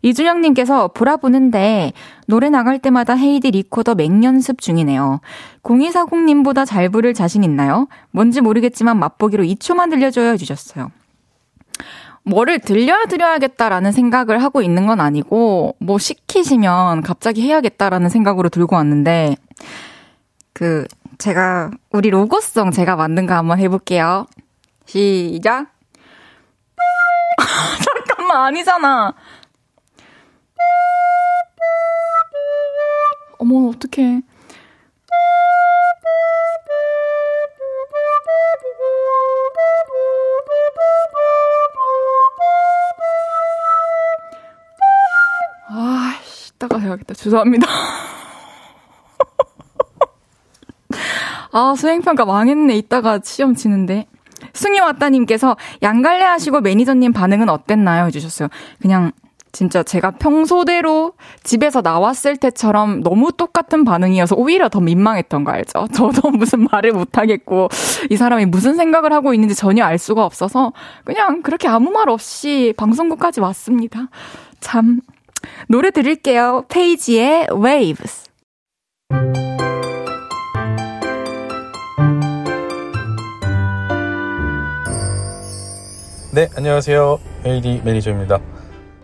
[0.02, 1.94] 이준영님께서 보라 보는데
[2.28, 5.22] 노래 나갈 때마다 헤이디 리코더 맹연습 중이네요.
[5.64, 7.88] 0240님보다 잘 부를 자신 있나요?
[8.12, 10.92] 뭔지 모르겠지만 맛보기로 2초만 들려줘요 해주셨어요.
[12.26, 19.36] 뭐를 들려드려야겠다라는 생각을 하고 있는 건 아니고, 뭐 시키시면 갑자기 해야겠다라는 생각으로 들고 왔는데,
[20.54, 20.86] 그,
[21.18, 24.26] 제가, 우리 로고송 제가 만든 거 한번 해볼게요.
[24.86, 25.68] 시작!
[28.08, 29.14] 잠깐만, 아니잖아.
[33.38, 34.22] 어머, 어떡해.
[47.26, 47.68] 죄송합니다.
[51.52, 52.78] 아, 수행평가 망했네.
[52.78, 54.06] 이따가 시험 치는데.
[54.54, 58.06] 승희 왔다님께서 양갈래 하시고 매니저님 반응은 어땠나요?
[58.06, 58.50] 해주셨어요.
[58.80, 59.12] 그냥
[59.52, 65.88] 진짜 제가 평소대로 집에서 나왔을 때처럼 너무 똑같은 반응이어서 오히려 더 민망했던 거 알죠?
[65.96, 67.70] 저도 무슨 말을 못하겠고,
[68.12, 70.74] 이 사람이 무슨 생각을 하고 있는지 전혀 알 수가 없어서,
[71.06, 74.10] 그냥 그렇게 아무 말 없이 방송국까지 왔습니다.
[74.60, 75.02] 참.
[75.68, 76.66] 노래 들을게요.
[76.70, 78.26] 페이지의 Waves.
[86.34, 87.18] 네, 안녕하세요.
[87.46, 88.40] 헤이디 매니저입니다.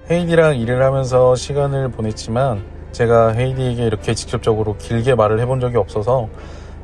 [0.09, 6.27] 헤이디랑 일을 하면서 시간을 보냈지만 제가 헤이디에게 이렇게 직접적으로 길게 말을 해본 적이 없어서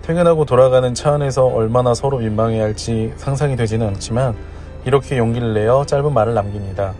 [0.03, 4.35] 퇴근하고 돌아가는 차 안에서 얼마나 서로 민망해 할지 상상이 되지는 않지만
[4.85, 6.93] 이렇게 용기를 내어 짧은 말을 남깁니다.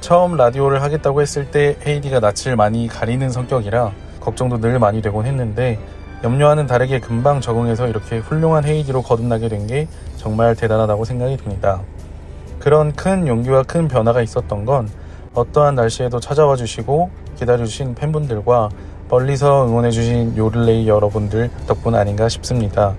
[0.00, 5.78] 처음 라디오를 하겠다고 했을 때 헤이디가 낯을 많이 가리는 성격이라 걱정도 늘 많이 되곤 했는데
[6.24, 11.82] 염려와는 다르게 금방 적응해서 이렇게 훌륭한 헤이디로 거듭나게 된 게 정말 대단하다고 생각이 듭니다.
[12.58, 14.88] 그런 큰 용기와 큰 변화가 있었던 건
[15.34, 18.70] 어떠한 날씨에도 찾아와 주시고 기다려주신 팬분들과
[19.08, 22.94] 멀리서 응원해주신 요를레이 여러분들 덕분 아닌가 싶습니다.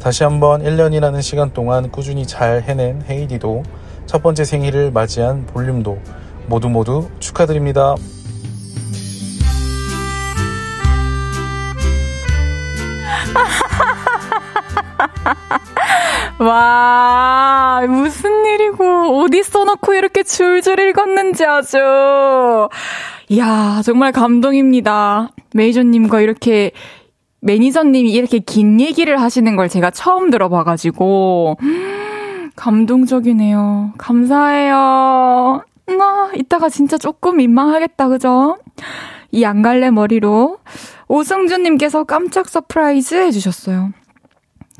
[0.00, 3.62] 다시 한번 1년이라는 시간 동안 꾸준히 잘 해낸 헤이디도
[4.06, 5.98] 첫 번째 생일을 맞이한 볼륨도
[6.46, 7.96] 모두 모두 축하드립니다.
[16.38, 21.78] 와, 무슨 일이고, 어디 써놓고 이렇게 줄줄 읽었는지 아주.
[23.28, 25.30] 이야, 정말 감동입니다.
[25.54, 26.72] 메이저님과 이렇게,
[27.40, 31.56] 매니저님이 이렇게 긴 얘기를 하시는 걸 제가 처음 들어봐가지고,
[32.56, 33.92] 감동적이네요.
[33.98, 35.62] 감사해요.
[35.86, 38.58] 나, 이따가 진짜 조금 민망하겠다, 그죠?
[39.30, 40.58] 이 양갈래 머리로
[41.08, 43.92] 오승준님께서 깜짝 surprise 해주셨어요.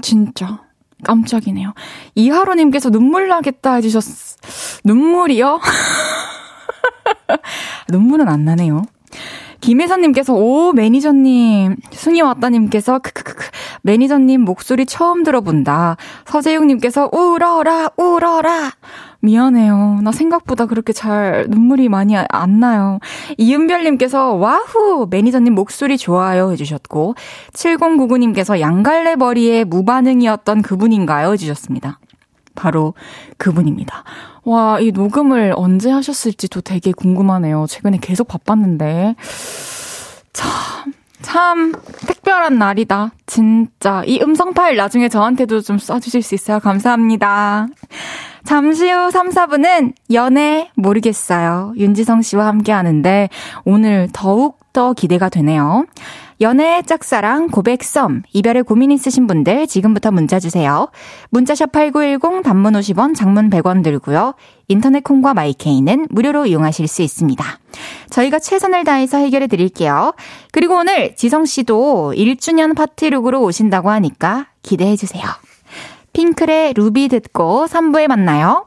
[0.02, 0.62] 진짜.
[1.04, 1.74] 깜짝이네요.
[2.14, 4.02] 이하로님께서 눈물 나겠다 해주셨,
[4.84, 5.60] 눈물이요?
[7.90, 8.82] 눈물은 안 나네요.
[9.66, 11.74] 김혜선님께서, 오, 매니저님.
[11.90, 13.50] 승희 왔다님께서, 크크크크,
[13.82, 15.96] 매니저님 목소리 처음 들어본다.
[16.24, 18.70] 서재용님께서, 울어라, 울어라.
[19.18, 20.02] 미안해요.
[20.04, 23.00] 나 생각보다 그렇게 잘 눈물이 많이 안 나요.
[23.38, 27.14] 이은별님께서 와후 매니저님 목소리 좋아요 해주셨고
[27.52, 31.98] 7099님께서 양갈래 머리에 무반응이었던 그분인가요 해주셨습니다.
[32.56, 32.94] 바로
[33.38, 34.02] 그분입니다.
[34.44, 37.66] 와, 이 녹음을 언제 하셨을지도 되게 궁금하네요.
[37.68, 39.14] 최근에 계속 바빴는데.
[40.32, 40.92] 참,
[41.22, 41.72] 참,
[42.06, 43.12] 특별한 날이다.
[43.26, 44.02] 진짜.
[44.06, 46.58] 이 음성 파일 나중에 저한테도 좀 써주실 수 있어요?
[46.58, 47.68] 감사합니다.
[48.44, 51.74] 잠시 후 3, 4분은 연애 모르겠어요.
[51.76, 53.28] 윤지성 씨와 함께 하는데
[53.64, 55.86] 오늘 더욱 더 기대가 되네요.
[56.42, 60.88] 연애, 짝사랑, 고백, 썸, 이별에 고민 있으신 분들 지금부터 문자 주세요.
[61.30, 64.34] 문자샵 8910 단문 50원, 장문 100원 들고요.
[64.68, 67.44] 인터넷 콩과 마이케이는 무료로 이용하실 수 있습니다.
[68.10, 70.14] 저희가 최선을 다해서 해결해 드릴게요.
[70.52, 75.24] 그리고 오늘 지성 씨도 1주년 파티룩으로 오신다고 하니까 기대해 주세요.
[76.12, 78.66] 핑클의 루비 듣고 3부에 만나요.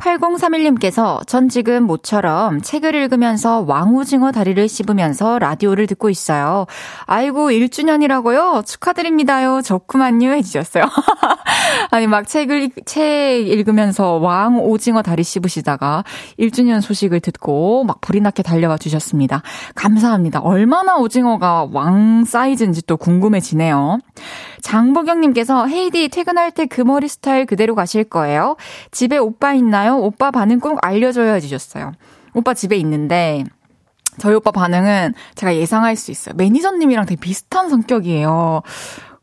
[0.00, 6.66] 8031님께서 전 지금 모처럼 책을 읽으면서 왕오징어 다리를 씹으면서 라디오를 듣고 있어요.
[7.04, 8.64] 아이고 1주년이라고요?
[8.64, 9.60] 축하드립니다요.
[9.62, 10.84] 좋구만요 해주셨어요.
[11.92, 16.04] 아니 막 책을 책 읽으면서 왕오징어 다리 씹으시다가
[16.38, 19.42] 1주년 소식을 듣고 막 불이 나게 달려와 주셨습니다.
[19.74, 20.40] 감사합니다.
[20.40, 23.98] 얼마나 오징어가 왕 사이즈인지 또 궁금해지네요.
[24.62, 28.56] 장보경님께서 헤이디 퇴근할 때 그 머리 스타일 그대로 가실 거예요?
[28.92, 29.89] 집에 오빠 있나요?
[29.98, 31.92] 오빠 반응 꼭 알려줘야 해주셨어요.
[32.34, 33.44] 오빠 집에 있는데
[34.18, 36.34] 저희 오빠 반응은 제가 예상할 수 있어요.
[36.36, 38.62] 매니저님이랑 되게 비슷한 성격이에요.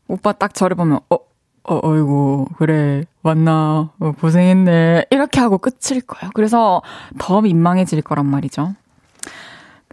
[0.08, 1.18] 오빠 딱 저를 보면 어,
[1.64, 5.06] 어, 어이구, 그래, 왔나, 어, 고생했네.
[5.10, 6.30] 이렇게 하고 끝일 거예요.
[6.32, 6.80] 그래서
[7.18, 8.74] 더 민망해질 거란 말이죠.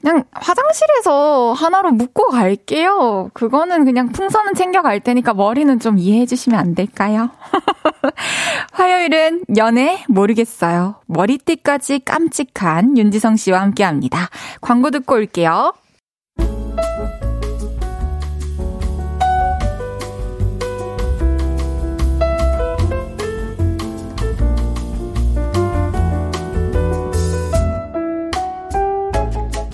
[0.06, 3.32] 그냥 화장실에서 하나로 묶고 갈게요.
[3.34, 7.32] 그거는 그냥 풍선은 챙겨갈 테니까 머리는 좀 이해해 주시면 안 될까요?
[8.74, 11.02] 화요일은 연애 모르겠어요.
[11.08, 14.30] 머리띠까지 깜찍한 윤지성 씨와 함께 합니다.
[14.62, 15.74] 광고 듣고 올게요.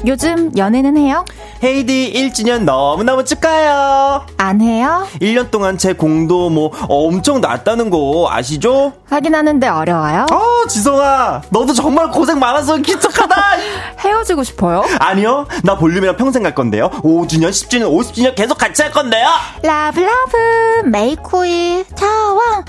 [0.08, 1.26] 요즘 연애는 해요?
[1.64, 4.26] 헤이디 1주년 너무너무 축하해요.
[4.38, 5.06] 안 해요?
[5.22, 8.94] 1년 동안 제 공도 뭐 엄청 낮다는 거 아시죠?
[9.08, 10.26] 확인하는데 어려워요?
[10.32, 11.44] 어, 지성아.
[11.50, 13.36] 너도 정말 고생 많아서 기특하다.
[14.04, 14.84] 헤어지고 싶어요?
[15.00, 15.46] 아니요.
[15.64, 16.90] 나 볼륨이랑 평생 갈 건데요.
[17.04, 19.28] 5주년, 10주년, 50주년 계속 같이 할 건데요.
[19.62, 20.38] love love
[20.86, 22.65] 메이커이자 왕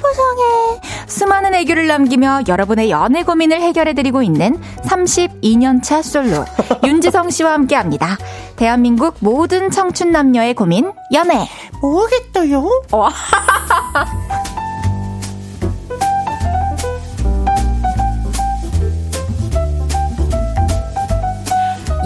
[0.00, 6.44] 포성에 수많은 애교를 남기며 여러분의 연애 고민을 해결해드리고 있는 32년차 솔로
[6.86, 8.16] 윤지성 씨와 함께합니다.
[8.56, 11.48] 대한민국 모든 청춘 남녀의 고민 연애
[11.80, 12.68] 뭐겠어요?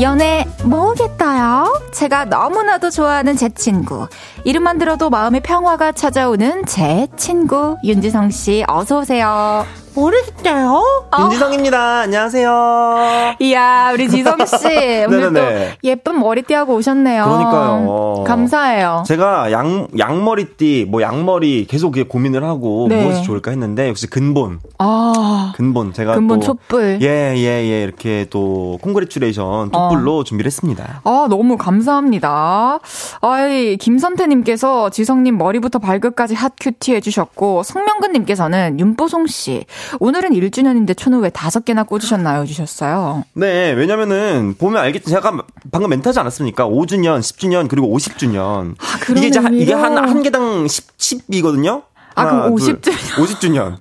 [0.01, 1.91] 연애 뭐겠다요?
[1.93, 4.09] 제가 너무나도 좋아하는 제 친구.
[4.45, 9.67] 이름만 들어도 마음의 평화가 찾아오는 제 친구 윤지성 씨 어서 오세요.
[9.95, 10.83] 모르겠어요.
[11.21, 12.01] 윤지성입니다.
[12.01, 13.37] 안녕하세요.
[13.41, 14.57] 이야 우리 지성 씨
[15.07, 15.77] 오늘 또 네네네.
[15.85, 17.25] 예쁜 머리띠하고 오셨네요.
[17.25, 18.25] 그러니까요.
[18.27, 19.05] 감사해요.
[19.07, 23.03] 제가 양, 양머리띠, 뭐 양머리 계속 고민을 하고 네.
[23.03, 24.61] 무엇이 좋을까 했는데 역시 근본.
[24.79, 25.93] 아 근본.
[25.93, 26.99] 제가 근본 또 촛불.
[27.03, 27.83] 예, 예, 예.
[27.83, 31.03] 이렇게 또 congratulation 촛불로 준비를 했습니다.
[31.05, 32.79] 아, 너무 감사합니다.
[33.21, 39.67] 아이, 김선태님께서 지성님 머리부터 발끝까지 hot cutie 해주셨고, 성명근님께서는 윤보송씨,
[40.01, 42.43] 오늘은 1주년인데 초는 왜 다섯 개나 꽂으셨나요?
[42.43, 43.25] 해주셨어요.
[43.35, 45.11] 네, 왜냐면은 보면 알겠지.
[45.11, 45.33] 제가
[45.71, 46.67] 방금 멘트 하지 않았습니까?
[46.69, 48.75] 5주년, 10주년, 그리고 50주년.
[48.79, 49.73] 아, 이게 이제 한, 이게?
[49.73, 51.83] 한, 한 개당 10, 10이거든요?
[52.15, 52.81] 아, 그럼 50주년.
[53.17, 53.77] 50주년.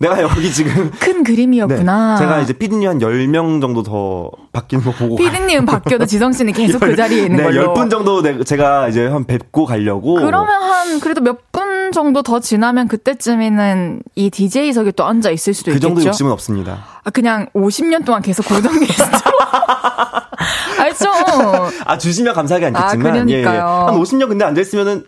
[0.00, 0.90] 내가 여기 지금.
[1.00, 2.14] 큰 그림이었구나.
[2.14, 5.16] 네, 제가 이제 피디님 한 10명 정도 더 바뀌는 거 보고.
[5.16, 7.74] 피디님은 바뀌어도 지성 씨는 계속 그 자리에 있는 네, 걸로.
[7.74, 10.14] 10분 정도 내- 제가 이제 한 뵙고 가려고.
[10.14, 15.70] 그러면 한, 그래도 몇 분 정도 더 지나면 그때쯤에는 이 DJ석에 또 앉아 있을 수도
[15.70, 15.88] 그 있겠죠.
[15.94, 16.84] 정도 욕심은 없습니다.
[17.02, 19.32] 아, 그냥 50년 동안 계속 고정 게스트로.
[20.78, 21.06] 알죠?
[21.86, 23.28] 아, 주시면 감사하게 아, 않겠지만.
[23.30, 23.42] 예, 예.
[23.42, 23.86] 그러니까요.
[23.88, 25.04] 한 50년 근데 앉아 있으면은,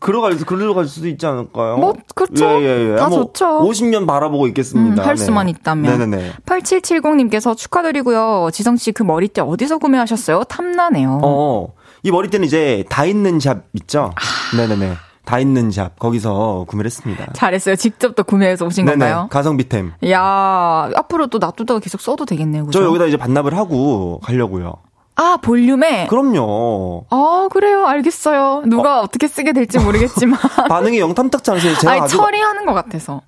[0.00, 1.76] 그러갈, 그러러 갈 수도 있지 않을까요?
[1.76, 2.46] 뭐, 그렇죠.
[2.46, 2.96] 예, 예, 예.
[2.96, 3.60] 다 뭐 좋죠.
[3.60, 5.02] 50년 바라보고 있겠습니다.
[5.02, 5.24] 음, 할 네.
[5.24, 5.98] 수만 있다면.
[5.98, 6.32] 네네네.
[6.46, 8.48] 8770님께서 축하드리고요.
[8.52, 10.44] 지성 씨 그 머리띠 어디서 구매하셨어요?
[10.44, 11.20] 탐나네요.
[11.22, 14.12] 어, 이 머리띠는 이제 다 있는 샵 있죠?
[14.16, 14.56] 아.
[14.56, 14.94] 네네네.
[15.24, 15.98] 다 있는 샵.
[15.98, 17.26] 거기서 구매를 했습니다.
[17.34, 17.76] 잘했어요.
[17.76, 18.98] 직접 또 구매해서 오신 네네.
[18.98, 19.28] 건가요?
[19.30, 19.92] 가성비템.
[20.10, 22.64] 야 앞으로 또 놔두다가 계속 써도 되겠네요.
[22.66, 22.78] 그죠?
[22.80, 24.72] 저 여기다 이제 반납을 하고 가려고요.
[25.20, 26.06] 아, 볼륨에?
[26.06, 27.06] 그럼요.
[27.10, 27.86] 아, 그래요.
[27.86, 28.62] 알겠어요.
[28.66, 29.06] 누가 어.
[29.08, 30.38] 떻게 쓰게 될지 모르겠지만.
[30.70, 31.74] 반응이 영 탐탁지 않으세요?
[31.76, 32.16] 제가 아니, 아주.
[32.16, 33.20] 처리하는 것 같아서.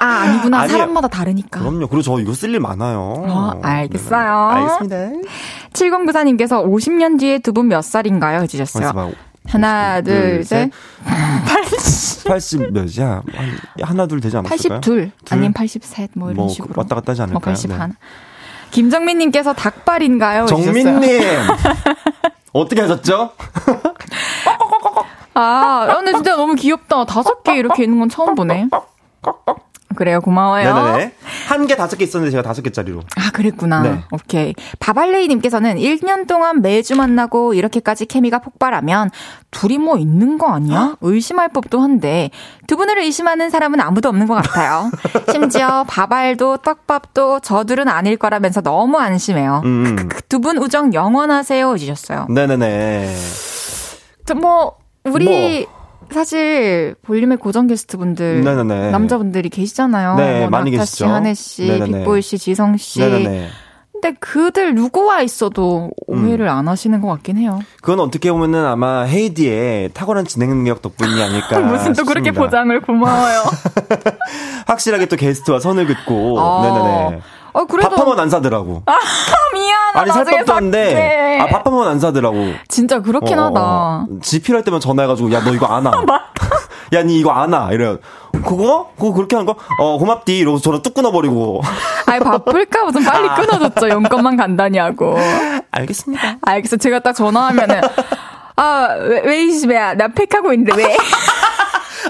[0.00, 0.60] 아, 아니구나.
[0.60, 0.78] 아니에요.
[0.78, 1.60] 사람마다 다르니까.
[1.60, 1.86] 그럼요.
[1.88, 2.98] 그리고 저 이거 쓸 일 많아요.
[3.00, 4.50] 어, 알겠어요.
[4.50, 4.60] 네네.
[4.88, 5.28] 알겠습니다.
[5.72, 8.40] 7094님께서 50년 뒤에 두 분 몇 살인가요?
[8.42, 8.92] 해주셨어요.
[8.92, 9.12] 막
[9.46, 10.70] 하나, 둘, 셋.
[11.04, 12.24] 80.
[12.28, 13.22] 80 몇이야?
[13.34, 14.80] 한- 하나, 둘 되지 않았을까요?
[14.80, 15.12] 82.
[15.30, 16.08] 아니면 83.
[16.14, 16.72] 뭐 이런 뭐 식으로.
[16.76, 17.34] 왔다 갔다 하지 않을까요?
[17.40, 17.76] 뭐 80 네.
[17.76, 17.94] 하나.
[18.74, 20.46] 김정민님께서 닭발인가요?
[20.46, 21.22] 정민님!
[22.52, 23.30] 어떻게 하셨죠?
[25.34, 27.04] 아, 근데 진짜 너무 귀엽다.
[27.04, 28.68] 다섯 개 이렇게 있는 건 처음 보네.
[29.94, 30.74] 그래요, 고마워요.
[30.74, 31.12] 네네네.
[31.48, 33.00] 한 개 다섯 개 있었는데 제가 다섯 개짜리로.
[33.16, 33.82] 아, 그랬구나.
[33.82, 34.00] 네.
[34.12, 34.54] 오케이.
[34.80, 39.10] 바발레이님께서는 1년 동안 매주 만나고 이렇게까지 케미가 폭발하면
[39.50, 40.96] 둘이 뭐 있는 거 아니야?
[41.00, 42.30] 의심할 법도 한데
[42.66, 44.90] 두 분을 의심하는 사람은 아무도 없는 것 같아요.
[45.32, 49.62] 심지어 바발도 떡밥도 저둘은 아닐 거라면서 너무 안심해요.
[49.64, 50.08] 음.
[50.28, 51.72] 두분 우정 영원하세요.
[51.74, 52.26] 해주셨어요.
[52.30, 53.14] 네네네.
[54.26, 55.66] 저 뭐, 우리
[56.12, 58.90] 사실 볼륨의 고정 게스트분들 네네네.
[58.90, 60.16] 남자분들이 계시잖아요.
[60.16, 60.96] 네, 뭐 많이 낙타 계시죠.
[60.96, 61.98] 씨, 한혜 씨, 네네네.
[61.98, 63.00] 빅보이 씨, 지성 씨.
[63.00, 63.48] 네네네.
[63.92, 67.60] 근데 그들 누구와 있어도 오해를 안 하시는 것 같긴 해요.
[67.80, 71.60] 그건 어떻게 보면은 아마 헤이디의 탁월한 진행 능력 덕분이 아닐까.
[71.64, 72.40] 무슨 또 그렇게 싶습니다.
[72.44, 73.42] 보장을 고마워요.
[74.66, 76.38] 확실하게 또 게스트와 선을 긋고.
[76.38, 77.06] 아.
[77.08, 77.22] 네네네.
[77.54, 78.82] 어 그래도 밥 한 번 안 사더라고.
[78.86, 78.92] 아,
[79.54, 80.00] 미안하다.
[80.00, 81.38] 아니 살 법도 한데.
[81.40, 82.36] 아밥 한 번 안 사더라고.
[82.68, 83.60] 진짜 그렇긴 어, 하다.
[83.62, 84.06] 어.
[84.22, 85.90] 지 필요할 때만 전화해가지고 야 너 이거 안아.
[86.92, 87.96] 야니 이거 안아 이래.
[88.32, 89.56] 그거 그거 그렇게 하는 거?
[89.78, 91.62] 어 고맙디 이러고 전화 뚝 끊어버리고.
[92.06, 93.88] 아니 바쁠까 무슨 빨리 끊어줬죠.
[93.88, 95.16] 용건만 간다니 하고.
[95.70, 96.36] 알겠습니다.
[96.42, 96.76] 알겠어.
[96.76, 97.80] 제가 딱 전화하면은
[98.56, 100.96] 아 왜, 왜 이시배야 나 팩하고 있는데 왜?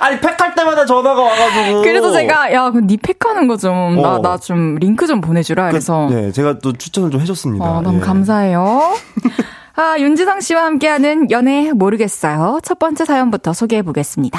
[0.05, 1.81] 아니 팩할 때마다 전화가 와가지고.
[1.83, 5.71] 그래서 제가 야 그럼 니 팩하는 거 좀 나나좀 링크 좀 보내주라.
[5.71, 7.65] 그래서 그, 네 제가 또 추천을 좀 해줬습니다.
[7.65, 8.01] 어, 너무 예.
[8.03, 8.95] 감사해요.
[9.77, 12.61] 아 윤지성 씨와 함께하는 연애 모르겠어요.
[12.63, 14.39] 첫 번째 사연부터 소개해 보겠습니다.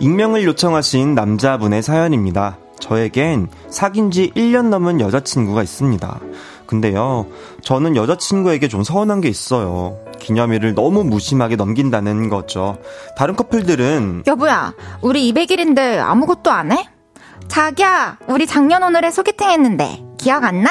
[0.00, 2.58] 익명을 요청하신 남자분의 사연입니다.
[2.82, 6.20] 저에겐 사귄 지 1년 넘은 여자친구가 있습니다.
[6.66, 7.26] 근데요,
[7.62, 9.98] 저는 여자친구에게 좀 서운한 게 있어요.
[10.18, 12.78] 기념일을 너무 무심하게 넘긴다는 거죠.
[13.16, 16.88] 다른 커플들은 여보야, 우리 200일인데 아무것도 안 해?
[17.48, 20.70] 자기야, 우리 작년 오늘에 소개팅 했는데 기억 안 나?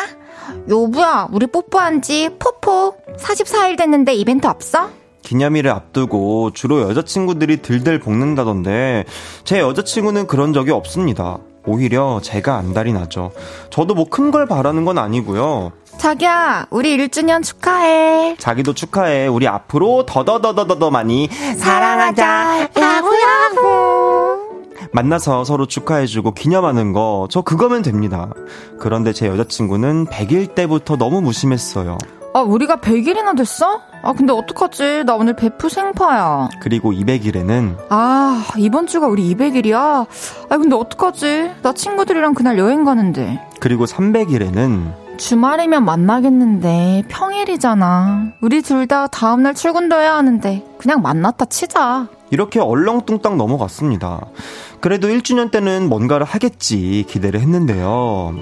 [0.70, 4.90] 여보야, 우리 뽀뽀한 지 포포 44일 됐는데 이벤트 없어?
[5.22, 9.06] 기념일을 앞두고 주로 여자친구들이 들들 볶는다던데
[9.46, 11.38] 제 여자친구는 그런 적이 없습니다.
[11.66, 13.32] 오히려 제가 안달이 나죠.
[13.70, 15.72] 저도 뭐 큰 걸 바라는 건 아니고요.
[15.98, 18.36] 자기야, 우리 1주년 축하해.
[18.38, 19.28] 자기도 축하해.
[19.28, 22.70] 우리 앞으로 더더더더더 많이 사랑하자.
[22.78, 24.52] 야구야구.
[24.94, 28.30] 만나서 서로 축하해주고 기념하는 거, 저 그거면 됩니다.
[28.80, 31.98] 그런데 제 여자친구는 100일 때부터 너무 무심했어요.
[32.34, 33.82] 아, 우리가 100일이나 됐어?
[34.04, 35.04] 아, 근데 어떡하지?
[35.06, 36.50] 나 오늘 베프 생파야.
[36.62, 39.76] 그리고 200일에는 아, 이번 주가 우리 200일이야?
[40.50, 41.52] 아, 근데 어떡하지?
[41.62, 43.42] 나 친구들이랑 그날 여행 가는데.
[43.60, 48.32] 그리고 300일에는 주말이면 만나겠는데 평일이잖아.
[48.42, 52.08] 우리 둘 다 다음날 출근도 해야 하는데 그냥 만났다 치자.
[52.32, 54.22] 이렇게 얼렁뚱땅 넘어갔습니다.
[54.80, 58.36] 그래도 1주년 때는 뭔가를 하겠지 기대를 했는데요.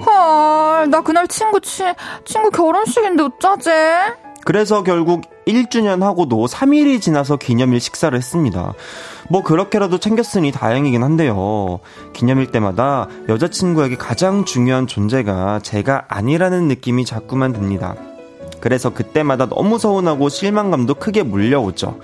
[0.80, 1.84] 헐, 나 그날 친구 치,
[2.24, 3.70] 친구 결혼식인데 어쩌지?
[4.46, 8.72] 그래서 결국 1주년 하고도 3일이 지나서 기념일 식사를 했습니다.
[9.28, 11.80] 뭐 그렇게라도 챙겼으니 다행이긴 한데요.
[12.14, 17.94] 기념일 때마다 여자친구에게 가장 중요한 존재가 제가 아니라는 느낌이 자꾸만 듭니다.
[18.60, 22.00] 그래서 그때마다 너무 서운하고 실망감도 크게 물려오죠.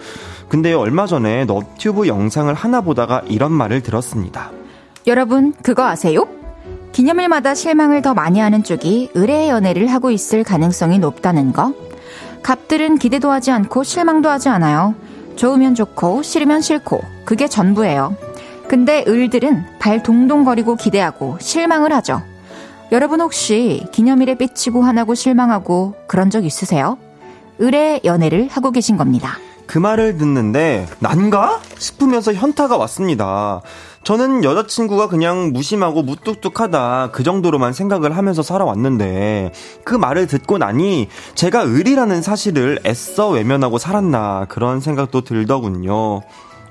[0.50, 4.52] 근데요, 얼마 전에 너튜브 영상을 하나 보다가 이런 말을 들었습니다.
[5.06, 6.35] 여러분, 그거 아세요?
[6.96, 11.74] 기념일마다 실망을 더 많이 하는 쪽이 의뢰 연애를 하고 있을 가능성이 높다는 거.
[12.42, 14.94] 갑들은 기대도 하지 않고 실망도 하지 않아요.
[15.36, 18.16] 좋으면 좋고 싫으면 싫고 그게 전부예요.
[18.66, 22.22] 근데 을들은 발 동동거리고 기대하고 실망을 하죠.
[22.92, 26.96] 여러분 혹시 기념일에 삐치고 화나고 실망하고 그런 적 있으세요?
[27.60, 29.36] 을의 연애를 하고 계신 겁니다.
[29.66, 31.60] 그 말을 듣는데 난가?
[31.78, 33.60] 싶으면서 현타가 왔습니다.
[34.04, 39.52] 저는 여자친구가 그냥 무심하고 무뚝뚝하다 그 정도로만 생각을 하면서 살아왔는데
[39.84, 46.22] 그 말을 듣고 나니 제가 을이라는 사실을 애써 외면하고 살았나 그런 생각도 들더군요.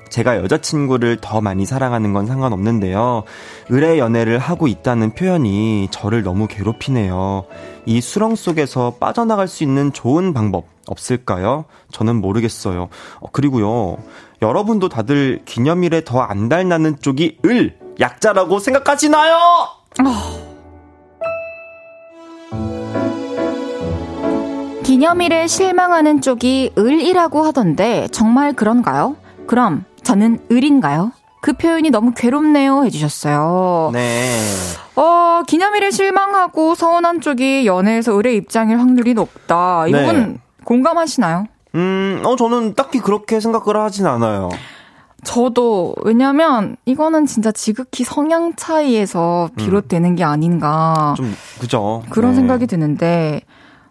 [0.10, 3.24] 제가 여자친구를 더 많이 사랑하는 건 상관없는데요.
[3.70, 7.46] 의뢰 연애를 하고 있다는 표현이 저를 너무 괴롭히네요.
[7.86, 11.66] 이 수렁 속에서 빠져나갈 수 있는 좋은 방법 없을까요?
[11.92, 12.90] 저는 모르겠어요.
[13.20, 13.98] 어, 그리고요.
[14.42, 17.78] 여러분도 다들 기념일에 더 안 달나는 쪽이 을!
[18.00, 19.38] 약자라고 생각하시나요?
[24.84, 29.16] 기념일에 실망하는 쪽이 을이라고 하던데 정말 그런가요?
[29.48, 31.12] 그럼 저는 을인가요?
[31.42, 33.90] 그 표현이 너무 괴롭네요 해주셨어요.
[33.92, 34.40] 네.
[34.96, 39.88] 어, 기념일에 실망하고 서운한 쪽이 연애에서 을의 입장일 확률이 높다.
[39.88, 40.06] 이 네.
[40.06, 41.46] 부분 공감하시나요?
[41.76, 44.50] 음, 어, 저는 딱히 그렇게 생각을 하진 않아요.
[45.24, 52.04] 저도 왜냐면 이거는 진짜 지극히 성향 차이에서 비롯되는 게 아닌가 좀, 그죠.
[52.10, 52.36] 그런 네.
[52.36, 53.42] 생각이 드는데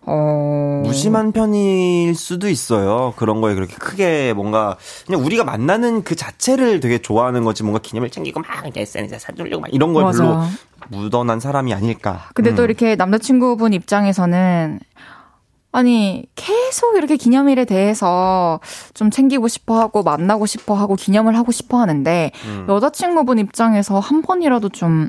[0.07, 3.15] 어 무심한 편일 수도 있어요.
[3.17, 4.77] 그런 거에 그렇게 크게 뭔가
[5.07, 9.43] 그냥 우리가 만나는 그 자체를 되게 좋아하는 거지 뭔가 기념일 챙기고 막 이제 SNS에 사진
[9.43, 10.23] 올리고 막 이런 거에 맞아.
[10.23, 10.43] 별로
[10.91, 12.29] 묻어난 사람이 아닐까.
[12.35, 12.65] 근데 또 음.
[12.65, 14.81] 이렇게 남자친구분 입장에서는
[15.75, 18.61] 아니 계속 이렇게 기념일에 대해서
[18.95, 22.67] 좀 챙기고 싶어 하고 만나고 싶어 하고 기념을 하고 싶어 하는데 음.
[22.69, 25.09] 여자친구분 입장에서 한 번이라도 좀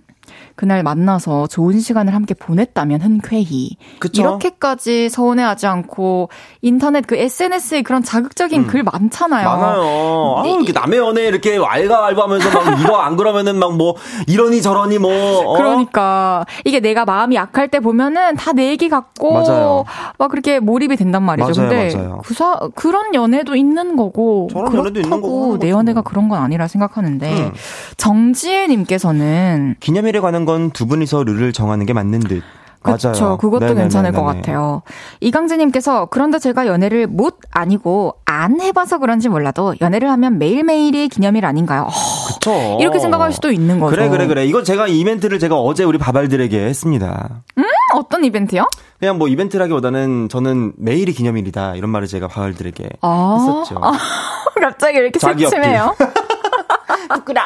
[0.56, 4.22] 그날 만나서 좋은 시간을 함께 보냈다면 흔쾌히 그쵸?
[4.22, 6.30] 이렇게까지 서운해하지 않고
[6.62, 9.48] 인터넷 그 SNS에 그런 자극적인 글 많잖아요.
[9.48, 9.60] 음.
[9.60, 10.36] 많아요.
[10.40, 10.52] 아, 네.
[10.54, 13.96] 이렇게 남의 연애 이렇게 왈가왈부하면서 막 이거 안 그러면은 막 뭐
[14.28, 15.12] 이러니 저러니 뭐.
[15.12, 15.58] 어?
[15.58, 19.84] 그러니까 이게 내가 마음이 약할 때 보면은 다 내 얘기 같고 맞아요.
[20.18, 21.46] 막 그렇게 몰입이 된단 말이죠.
[21.62, 22.22] 맞아요, 근데 맞아요.
[22.24, 25.70] 그사, 그런 연애도 있는 거고 저런 그렇다고 연애도 있는 거고 내.
[25.72, 27.52] 연애가 그런 건 아니라 생각하는데 음.
[27.98, 32.44] 정지혜 님께서는 기념일에 관한 건 두 분이서 룰을 정하는 게 맞는 듯.
[32.82, 33.10] 그쵸.
[33.10, 33.38] 맞아요.
[33.38, 33.82] 그것도 네네네네네.
[33.82, 34.84] 괜찮을 것 같아요.
[35.20, 41.46] 이강재님께서 그런데 제가 연애를 못 아니고 안 해봐서 그런지 몰라도 연애를 하면 매일 매일이 기념일
[41.46, 41.88] 아닌가요?
[41.90, 42.78] 어, 그쵸.
[42.80, 43.96] 이렇게 생각할 수도 있는 거죠.
[43.96, 44.46] 그래, 그래, 그래.
[44.46, 47.42] 이거 제가 이벤트를 제가 어제 우리 바발들에게 했습니다.
[47.58, 47.64] 음?
[47.96, 48.68] 어떤 이벤트요?
[49.00, 51.76] 그냥 뭐 이벤트라기보다는 저는 매일이 기념일이다.
[51.76, 53.80] 이런 말을 제가 바발들에게 아~ 했었죠.
[53.84, 53.94] 아,
[54.62, 55.96] 갑자기 이렇게 새침해요.
[57.16, 57.42] 부끄러.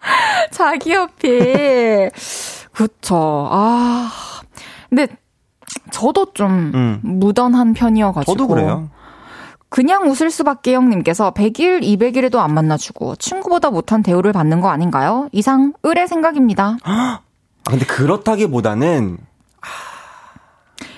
[0.50, 2.10] 자기 어필.
[2.72, 3.48] 그쵸.
[3.50, 4.10] 아.
[4.88, 5.06] 근데
[5.90, 7.00] 저도 좀 음.
[7.02, 8.32] 무던한 편이어가지고.
[8.32, 8.88] 저도 그래요.
[9.68, 15.28] 그냥 웃을 수밖에 형님께서 100일, 200일에도 안 만나주고 친구보다 못한 대우를 받는 거 아닌가요?
[15.30, 16.76] 이상 을의 생각입니다.
[16.82, 17.20] 아,
[17.64, 19.18] 근데 그렇다기보다는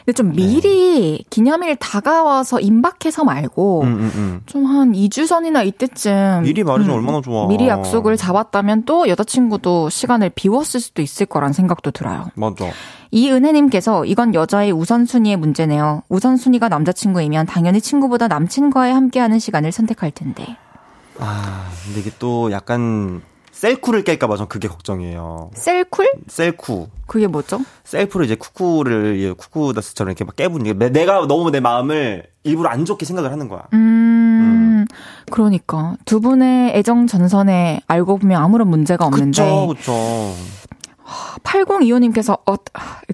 [0.05, 1.24] 근데 좀 미리 네.
[1.30, 4.40] 기념일 다가와서 임박해서 말고 음, 음, 음.
[4.46, 7.46] 좀한 2주 전이나 이때쯤 미리 말해주면 음, 얼마나 좋아.
[7.46, 12.26] 미리 약속을 잡았다면 또 여자친구도 시간을 비웠을 수도 있을 거란 생각도 들어요.
[12.34, 12.66] 맞아.
[13.12, 16.03] 이은혜님께서 이건 여자의 우선순위의 문제네요.
[16.09, 20.57] 우선순위가 남자친구이면 당연히 친구보다 남친과의 함께하는 시간을 선택할 텐데.
[21.18, 23.22] 아, 근데 이게 또 약간
[23.62, 25.52] 셀쿠를 깰까봐 전 그게 걱정이에요.
[25.54, 26.10] 셀쿨?
[26.26, 26.88] 셀쿠.
[27.06, 27.60] 그게 뭐죠?
[27.84, 33.06] 셀프를 이제 쿠쿠를 쿠쿠다스처럼 이렇게 막 깨부는 게 내가 너무 내 마음을 일부러 안 좋게
[33.06, 33.62] 생각을 하는 거야.
[33.72, 34.86] 음, 음.
[35.30, 39.30] 그러니까 두 분의 애정 전선에 알고 보면 아무런 문제가 없는데.
[39.30, 39.92] 그쵸, 그쵸.
[41.44, 42.56] 8025님께서 어,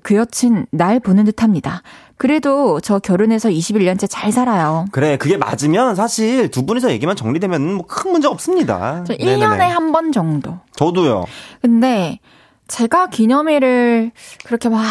[0.03, 1.83] 그 여친 날 보는 듯합니다.
[2.17, 4.87] 그래도 저 결혼해서 21년째 잘 살아요.
[4.91, 9.05] 그래, 그게 맞으면 사실 두 분이서 얘기만 정리되면 뭐 큰 문제 없습니다.
[9.07, 10.59] 저 1년에 한 번 정도.
[10.77, 11.25] 저도요.
[11.63, 12.19] 근데
[12.67, 14.11] 제가 기념일을
[14.45, 14.83] 그렇게 막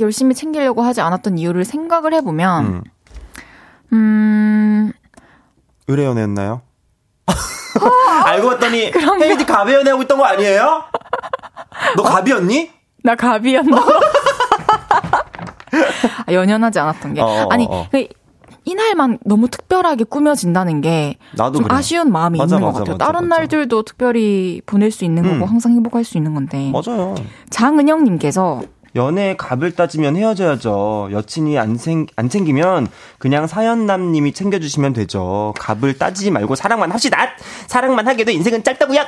[0.00, 2.82] 열심히 챙기려고 하지 않았던 이유를 생각을 해보면, 음,
[3.92, 4.92] 음
[5.88, 6.62] 의뢰연애였나요?
[8.24, 8.92] 알고 봤더니
[9.22, 10.84] 헤이디 가비연애하고 있던 거 아니에요?
[11.96, 12.70] 너 가비였니?
[13.02, 13.76] 나 가비였나?
[16.26, 17.20] 아, 연연하지 않았던 게.
[17.20, 17.48] 어어어.
[17.50, 17.86] 아니, 어.
[17.90, 18.06] 그
[18.64, 21.70] 이날만 너무 특별하게 꾸며진다는 게 나도 좀.
[21.70, 22.96] 아쉬운 마음이 맞아, 있는 맞아, 것 같아요.
[22.96, 25.42] 맞아, 다른 날들도 특별히 보낼 수 있는 거고 음.
[25.44, 26.72] 항상 행복할 수 있는 건데.
[26.72, 27.14] 맞아요.
[27.50, 28.62] 장은영님께서
[28.96, 31.10] 연애 갑을 따지면 헤어져야죠.
[31.12, 35.54] 여친이 안, 생, 안 챙기면 그냥 사연남님이 챙겨주시면 되죠.
[35.58, 37.18] 갑을 따지지 말고 사랑만 합시다.
[37.68, 39.02] 사랑만 하게도 인생은 짧다고요.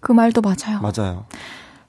[0.00, 0.80] 그 말도 맞아요.
[0.80, 1.24] 맞아요.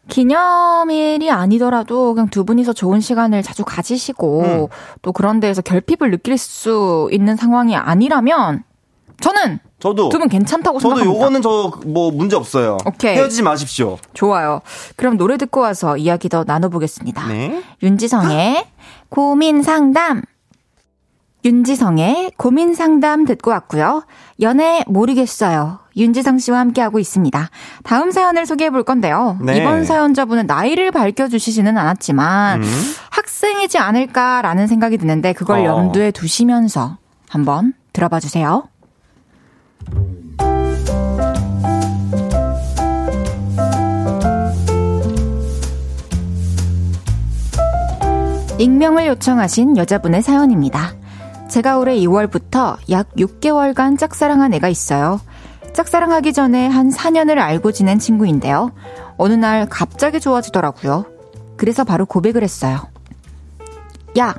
[0.08, 4.68] 기념일이 아니더라도 그냥 두 분이서 좋은 시간을 자주 가지시고 음.
[5.02, 8.64] 또 그런 데에서 결핍을 느낄 수 있는 상황이 아니라면
[9.22, 11.20] 저는 저도 두 분 괜찮다고 저도 생각합니다.
[11.20, 12.78] 요거는 저 뭐 문제 없어요.
[12.86, 13.16] 오케이.
[13.16, 13.98] 헤어지지 마십시오.
[14.14, 14.62] 좋아요.
[14.96, 17.28] 그럼 노래 듣고 와서 이야기 더 나눠보겠습니다.
[17.28, 17.64] 네.
[17.84, 18.66] 윤지성의
[19.10, 20.22] 고민 상담.
[21.46, 24.04] 윤지성의 고민 상담 듣고 왔고요.
[24.42, 25.80] 연애 모르겠어요.
[25.96, 27.50] 윤지성 씨와 함께하고 있습니다.
[27.84, 29.38] 다음 사연을 소개해 볼 건데요.
[29.42, 29.58] 네.
[29.58, 32.94] 이번 사연자분은 나이를 밝혀주시지는 않았지만 음.
[33.12, 35.66] 학생이지 않을까라는 생각이 드는데 그걸 어.
[35.66, 36.98] 염두에 두시면서
[37.30, 38.68] 한번 들어봐 주세요.
[48.58, 50.99] 익명을 요청하신 여자분의 사연입니다.
[51.50, 55.20] 제가 올해 2월부터 약 6개월간 짝사랑한 애가 있어요.
[55.74, 58.72] 짝사랑하기 전에 한 4년을 알고 지낸 친구인데요.
[59.18, 61.06] 어느 날 갑자기 좋아지더라고요.
[61.58, 62.80] 그래서 바로 고백을 했어요.
[64.18, 64.36] 야,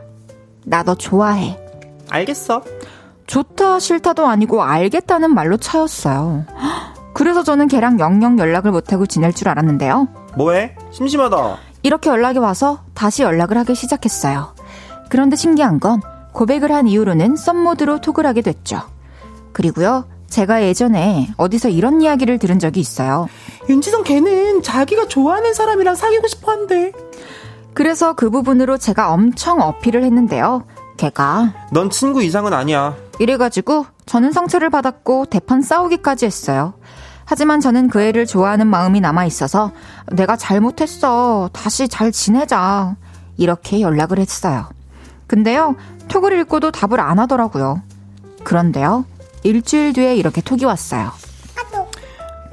[0.64, 1.58] 나 너 좋아해.
[2.08, 2.62] 알겠어.
[3.26, 6.44] 좋다 싫다도 아니고 알겠다는 말로 차였어요.
[7.12, 10.08] 그래서 저는 걔랑 영영 연락을 못하고 지낼 줄 알았는데요.
[10.36, 10.76] 뭐해?
[10.90, 11.56] 심심하다.
[11.82, 14.54] 이렇게 연락이 와서 다시 연락을 하기 시작했어요.
[15.08, 16.00] 그런데 신기한 건
[16.32, 18.82] 고백을 한 이후로는 썸모드로 톡을 하게 됐죠.
[19.52, 23.28] 그리고요, 제가 예전에 어디서 이런 이야기를 들은 적이 있어요.
[23.68, 26.92] 윤지성 걔는 자기가 좋아하는 사람이랑 사귀고 싶어 한대.
[27.74, 30.64] 그래서 그 부분으로 제가 엄청 어필을 했는데요.
[30.96, 32.96] 걔가 넌 친구 이상은 아니야.
[33.18, 36.74] 이래가지고 저는 상처를 받았고 대판 싸우기까지 했어요.
[37.24, 39.72] 하지만 저는 그 애를 좋아하는 마음이 남아 있어서
[40.12, 41.48] 내가 잘못했어.
[41.52, 42.96] 다시 잘 지내자.
[43.36, 44.68] 이렇게 연락을 했어요.
[45.34, 45.76] 근데요,
[46.08, 47.80] 톡을 읽고도 답을 안 하더라고요.
[48.42, 49.04] 그런데요,
[49.44, 51.12] 일주일 뒤에 이렇게 톡이 왔어요.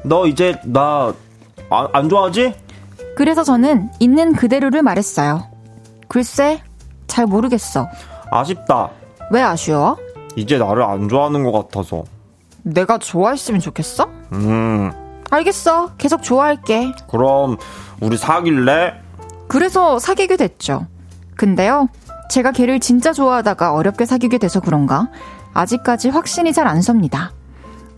[0.04, 1.12] 너 이제 나
[1.72, 2.54] 안 안 좋아하지?
[3.16, 5.48] 그래서 저는 있는 그대로를 말했어요.
[6.08, 6.62] 글쎄,
[7.08, 7.88] 잘 모르겠어.
[8.30, 8.92] 아쉽다.
[9.32, 9.98] 왜 아쉬워?
[10.36, 12.04] 이제 나를 안 좋아하는 것 같아서.
[12.62, 14.08] 내가 좋아했으면 좋겠어?
[14.34, 14.92] 음.
[15.32, 15.96] 알겠어.
[15.98, 16.94] 계속 좋아할게.
[17.10, 17.58] 그럼
[18.02, 18.94] 우리 사귈래?
[19.48, 20.86] 그래서 사귀게 됐죠.
[21.36, 21.90] 근데요,
[22.30, 25.10] 제가 걔를 진짜 좋아하다가 어렵게 사귀게 돼서 그런가
[25.54, 27.32] 아직까지 확신이 잘 안 섭니다.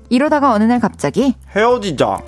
[0.10, 2.06] 이러다가 어느 날 갑자기 헤어지자.
[2.08, 2.20] 어,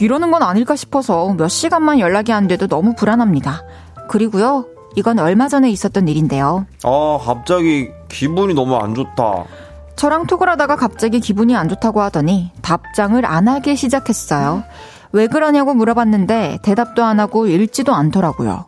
[0.00, 3.62] 이러는 건 아닐까 싶어서 몇 시간만 연락이 안 돼도 너무 불안합니다.
[4.08, 4.66] 그리고요,
[4.96, 6.66] 이건 얼마 전에 있었던 일인데요.
[6.84, 9.44] 아, 갑자기 기분이 너무 안 좋다.
[9.96, 14.64] 저랑 톡을 하다가 갑자기 기분이 안 좋다고 하더니 답장을 안 하기 시작했어요.
[15.12, 18.64] 왜 그러냐고 물어봤는데 대답도 안 하고 읽지도 않더라고요.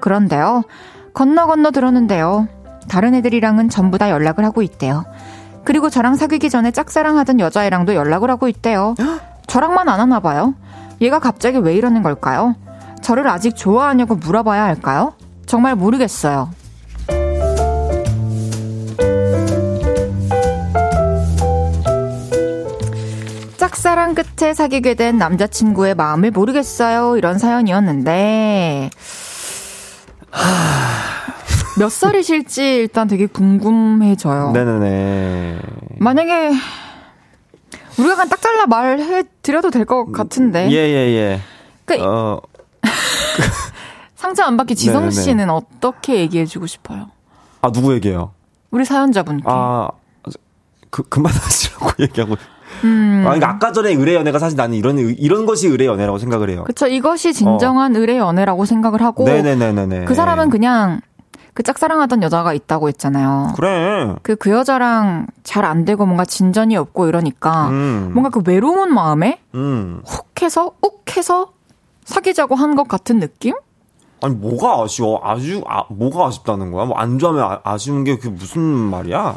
[0.00, 0.62] 그런데요.
[1.14, 2.48] 건너 건너 들었는데요.
[2.88, 5.04] 다른 애들이랑은 전부 다 연락을 하고 있대요.
[5.64, 8.94] 그리고 저랑 사귀기 전에 짝사랑하던 여자애랑도 연락을 하고 있대요.
[9.46, 10.54] 저랑만 안 하나 봐요.
[11.00, 12.54] 얘가 갑자기 왜 이러는 걸까요?
[13.02, 15.14] 저를 아직 좋아하냐고 물어봐야 할까요?
[15.46, 16.50] 정말 모르겠어요.
[23.56, 27.16] 짝사랑 끝에 사귀게 된 남자친구의 마음을 모르겠어요.
[27.16, 28.90] 이런 사연이었는데,
[31.78, 34.52] 몇 살이실지 일단 되게 궁금해져요.
[34.52, 35.60] 네네네.
[35.98, 36.50] 만약에
[37.98, 40.70] 우리가 그냥 딱 잘라 말해 드려도 될 것 같은데.
[40.70, 41.40] 예, 예, 예.
[41.84, 42.40] 그 어,
[44.16, 45.10] 상처 안 받기 지성 네네네.
[45.22, 47.10] 씨는 어떻게 얘기해 주고 싶어요?
[47.62, 48.32] 아, 누구에게요?
[48.70, 49.44] 우리 사연자분께.
[49.46, 49.88] 아,
[50.90, 52.36] 그, 그만하시라고 얘기하고.
[52.84, 53.22] 음.
[53.26, 56.64] 아, 그러니까 아까 전에 의뢰 연애가 사실 나는 이런, 이런 것이 의뢰 연애라고 생각을 해요.
[56.64, 56.86] 그쵸.
[56.86, 59.24] 이것이 진정한 의뢰 연애라고 생각을 하고.
[59.24, 59.26] 어.
[59.26, 60.04] 네네네네네.
[60.06, 61.00] 그 사람은 그냥
[61.54, 63.52] 그 짝사랑하던 여자가 있다고 했잖아요.
[63.56, 64.14] 그래.
[64.22, 68.10] 그, 그 여자랑 잘 안 되고 뭔가 진전이 없고 이러니까 음.
[68.14, 70.00] 뭔가 그 외로운 마음에 음.
[70.06, 71.52] 훅 해서 욱 해서
[72.04, 73.54] 사귀자고 한 것 같은 느낌?
[74.22, 75.20] 아니, 뭐가 아쉬워?
[75.22, 76.84] 아주, 아, 뭐가 아쉽다는 거야?
[76.86, 79.36] 뭐, 안 좋아하면 아, 아쉬운 게 그게 무슨 말이야?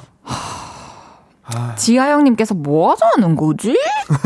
[1.76, 3.78] 지하영님께서 뭐 하자는 거지?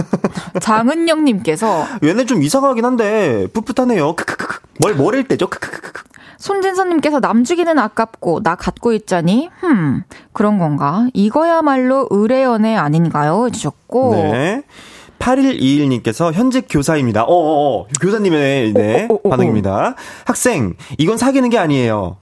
[0.62, 4.16] 장은영님께서 얘네 좀 이상하긴 한데, 풋풋하네요.
[4.16, 4.60] 크크크크.
[4.82, 5.50] 뭘, 뭐를 때죠?
[5.50, 6.04] 크크크크.
[6.38, 11.08] 손진선님께서 남 주기는 아깝고 나 갖고 있자니 흠 그런 건가?
[11.14, 13.46] 이거야말로 의뢰연애 아닌가요?
[13.48, 14.64] 해주셨고 네.
[15.20, 17.24] 8121님께서 현직 교사입니다.
[17.24, 17.88] 어어어.
[18.02, 19.30] 교사님의, 네, 어, 어, 어, 어.
[19.30, 19.96] 반응입니다.
[20.24, 22.16] 학생, 이건 사귀는 게 아니에요.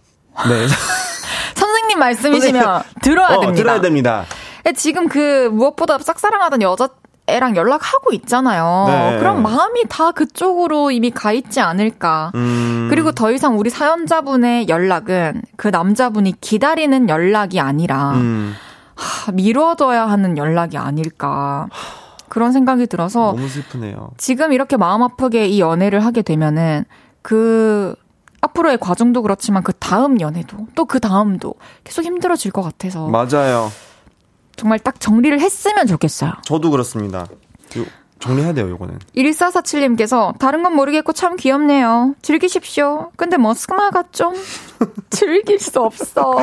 [0.49, 0.67] 네.
[1.55, 3.53] 선생님 말씀이시면 들어야 어, 됩니다.
[3.53, 4.25] 들어야 됩니다.
[4.73, 6.89] 지금 그 무엇보다 짝사랑하던 여자
[7.29, 8.85] 애랑 연락하고 있잖아요.
[8.87, 9.17] 네.
[9.19, 12.31] 그럼 마음이 다 그쪽으로 이미 가 있지 않을까.
[12.35, 12.87] 음.
[12.89, 18.55] 그리고 더 이상 우리 사연자분의 연락은 그 남자분이 기다리는 연락이 아니라 음.
[18.95, 21.67] 하, 미뤄둬야 하는 연락이 아닐까.
[22.29, 24.11] 그런 생각이 들어서 너무 슬프네요.
[24.17, 26.85] 지금 이렇게 마음 아프게 이 연애를 하게 되면은
[27.21, 27.93] 그
[28.39, 33.69] 앞으로의 과정도 그렇지만 그 다음 연애도 또 그 다음도 계속 힘들어질 것 같아서 맞아요.
[34.57, 36.33] 정말 딱 정리를 했으면 좋겠어요.
[36.43, 37.27] 저도 그렇습니다.
[38.19, 38.97] 정리해야 돼요, 요거는.
[39.15, 42.15] 1447님께서 다른 건 모르겠고 참 귀엽네요.
[42.23, 43.11] 즐기십시오.
[43.15, 44.33] 근데 머스마가 좀
[45.11, 46.35] 즐길 수 없어.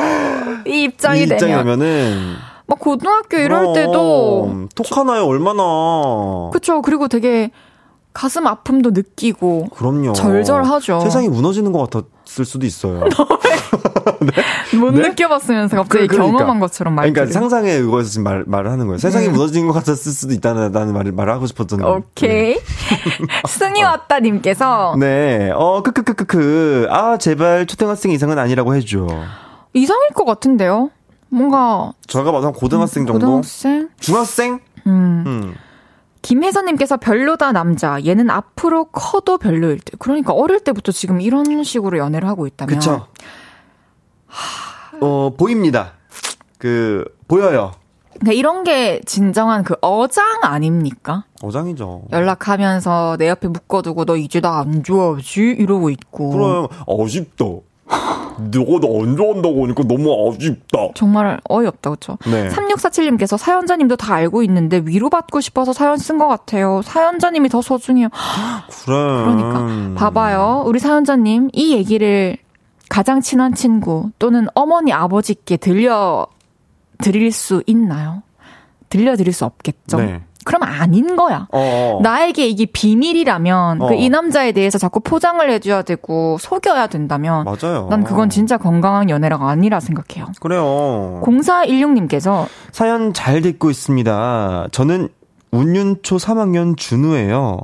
[0.65, 1.59] 이 입장이 이 입장이 되면.
[1.63, 2.35] 되면은.
[2.67, 6.49] 막 고등학교 이럴 때도 톡 하나에 얼마나.
[6.51, 6.81] 그쵸.
[6.81, 7.51] 그리고 되게
[8.13, 10.13] 가슴 아픔도 느끼고 그럼요.
[10.13, 11.01] 절절하죠.
[11.01, 13.03] 세상이 무너지는 것 같았을 수도 있어요.
[14.79, 15.09] 못 네?
[15.09, 16.37] 느껴봤으면서 갑자기 그- 그러니까.
[16.39, 17.13] 경험한 것처럼 말투를.
[17.13, 18.97] 그러니까 상상의 그거에서 지금 말, 말을 하는 거예요.
[18.97, 19.33] 세상이 음.
[19.33, 21.83] 무너지는 것 같았을 수도 있다는 말을, 말을 하고 싶었던.
[21.83, 22.57] 오케이.
[23.47, 25.51] 승희 왔다 님께서 네.
[25.53, 26.87] 어, 크크크크크.
[26.89, 29.07] 아, 제발 초등학생 이상은 아니라고 해 줘.
[29.73, 30.89] 이상일 것 같은데요.
[31.29, 33.25] 뭔가 저가 봐도 한 고등학생 정도?
[33.25, 33.89] 고등학생.
[33.99, 34.59] 중학생?
[34.87, 35.23] 음.
[35.25, 35.55] 음.
[36.21, 38.03] 김혜선님께서 별로다 남자.
[38.03, 39.99] 얘는 앞으로 커도 별로일 듯.
[39.99, 42.73] 그러니까 어릴 때부터 지금 이런 식으로 연애를 하고 있다면.
[42.75, 43.05] 그쵸.
[45.01, 45.93] 어, 보입니다.
[46.57, 47.71] 그, 보여요.
[48.13, 51.25] 그러니까 이런 게 진정한 그 어장 아닙니까?
[51.41, 52.03] 어장이죠.
[52.13, 55.41] 연락하면서 내 옆에 묶어두고 너 이제 나 안 좋아하지?
[55.59, 56.29] 이러고 있고.
[56.29, 57.45] 그럼, 아쉽다.
[58.37, 60.89] 너가 나안 좋아한다고 하니까 너무 아쉽다.
[60.95, 62.17] 정말 어이없다, 그쵸?
[62.25, 62.49] 네.
[62.49, 66.81] 3647님께서 사연자님도 다 알고 있는데 위로받고 싶어서 사연 쓴 것 같아요.
[66.83, 68.07] 사연자님이 더 소중해요.
[68.85, 68.95] 그래.
[68.95, 69.99] 그러니까.
[69.99, 70.63] 봐봐요.
[70.65, 72.37] 우리 사연자님, 이 얘기를
[72.89, 76.27] 가장 친한 친구 또는 어머니, 아버지께 들려
[76.99, 78.23] 드릴 수 있나요?
[78.89, 79.97] 들려 드릴 수 없겠죠?
[79.97, 80.21] 네.
[80.45, 81.47] 그럼 아닌 거야.
[81.51, 81.99] 어.
[82.03, 83.87] 나에게 이게 비밀이라면 어.
[83.87, 87.87] 그이 남자에 대해서 자꾸 포장을 해줘야 되고 속여야 된다면 맞아요.
[87.89, 90.27] 난 그건 진짜 건강한 연애라가 아니라 생각해요.
[90.39, 91.19] 그래요.
[91.23, 94.67] 0416님께서 사연 잘 듣고 있습니다.
[94.71, 95.09] 저는
[95.55, 97.59] 운윤초 3학년 준우예요.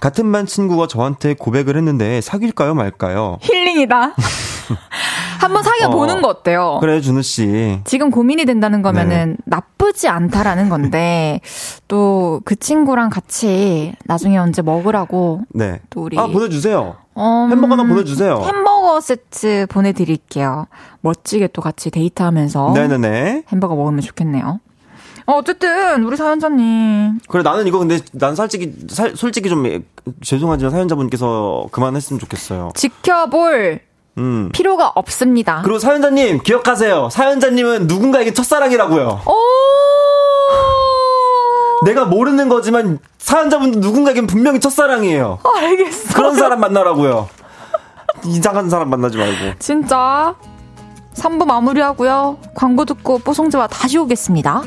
[0.00, 3.38] 같은 반 친구가 저한테 고백을 했는데 사귈까요 말까요?
[3.40, 4.14] 힐링이다.
[5.40, 6.20] 한번 사귀어 보는 어.
[6.22, 6.78] 거 어때요?
[6.80, 7.80] 그래 준우 씨.
[7.84, 11.40] 지금 고민이 된다는 거면은 나쁘지 않다라는 건데
[11.88, 15.80] 또 그 친구랑 같이 나중에 언제 먹으라고 네.
[15.90, 16.96] 또 우리 아 보내주세요.
[17.16, 18.42] 음, 햄버거 하나 보내주세요.
[18.44, 20.66] 햄버거 세트 보내드릴게요.
[21.00, 23.44] 멋지게 또 같이 데이트하면서 네네네.
[23.48, 24.60] 햄버거 먹으면 좋겠네요.
[25.26, 29.64] 어, 어쨌든 우리 사연자님 그래 나는 이거 근데 난 솔직히 살- 솔직히 좀
[30.22, 32.70] 죄송하지만 사연자분께서 그만했으면 좋겠어요.
[32.74, 33.80] 지켜볼
[34.18, 34.50] 음.
[34.52, 35.62] 필요가 없습니다.
[35.62, 37.08] 그리고 사연자님 기억하세요.
[37.10, 39.20] 사연자님은 누군가에게 첫사랑이라고요.
[39.26, 39.32] 오
[41.84, 45.38] 내가 모르는 거지만 사연자분도 누군가에겐 분명히 첫사랑이에요.
[45.42, 46.14] 어, 알겠어.
[46.14, 47.28] 그런 사람 만나라고요.
[48.24, 49.58] 이상한 사람 만나지 말고.
[49.58, 50.34] 진짜.
[51.14, 52.38] 3부 마무리하고요.
[52.54, 54.62] 광고 듣고 뽀송지와 다시 오겠습니다.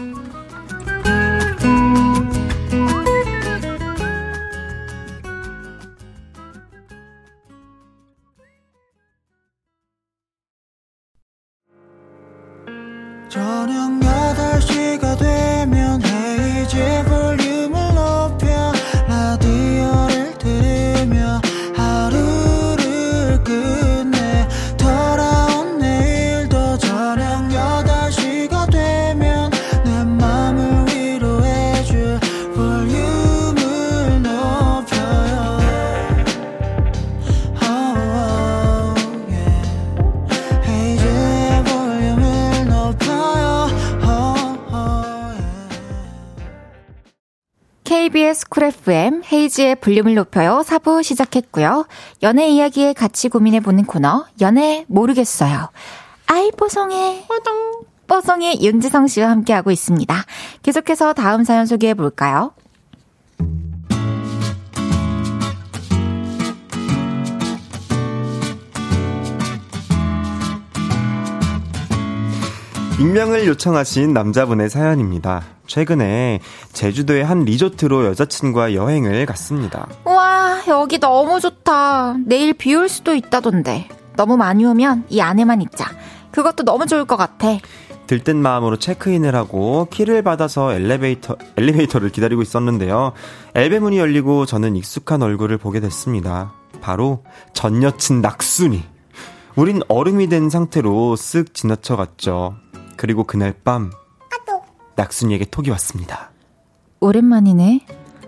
[49.60, 51.86] 헤이지의 볼륨을 높여요 4부 시작했고요.
[52.24, 55.70] 연애 이야기에 같이 고민해보는 코너 연애 모르겠어요.
[56.28, 57.26] 아이 뽀송해
[58.08, 60.16] 뽀송의 윤지성 씨와 함께하고 있습니다.
[60.64, 62.54] 계속해서 다음 사연 소개해볼까요?
[73.00, 75.59] 익명을 요청하신 남자분의 사연입니다.
[75.70, 76.40] 최근에
[76.74, 79.88] 제주도의 한 리조트로 여자친구와 여행을 갔습니다.
[80.04, 82.16] 와 여기 너무 좋다.
[82.26, 83.88] 내일 비 올 수도 있다던데.
[84.18, 85.86] 너무 많이 오면 이 안에만 있자.
[86.32, 87.58] 그것도 너무 좋을 것 같아.
[88.08, 93.14] 들뜬 마음으로 체크인을 하고 키를 받아서 엘리베이터 엘리베이터를 기다리고 있었는데요.
[93.54, 96.52] 엘베 문이 열리고 저는 익숙한 얼굴을 보게 됐습니다.
[96.82, 98.84] 바로 전 여친 낙순이.
[99.56, 102.56] 우린 얼음이 된 상태로 쓱 지나쳐 갔죠.
[102.98, 103.92] 그리고 그날 밤
[105.04, 106.32] 낙순이에게 톡이 왔습니다.
[107.00, 107.86] 오랜만이네.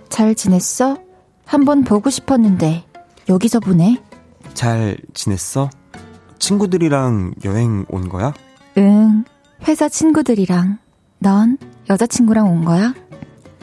[0.07, 0.97] 잘 지냈어?
[1.45, 2.85] 한번 보고 싶었는데
[3.27, 4.01] 여기서 보내.
[4.53, 5.69] 잘 지냈어?
[6.39, 8.33] 친구들이랑 여행 온 거야?
[8.77, 9.25] 응.
[9.67, 10.77] 회사 친구들이랑.
[11.19, 11.57] 넌
[11.89, 12.93] 여자친구랑 온 거야?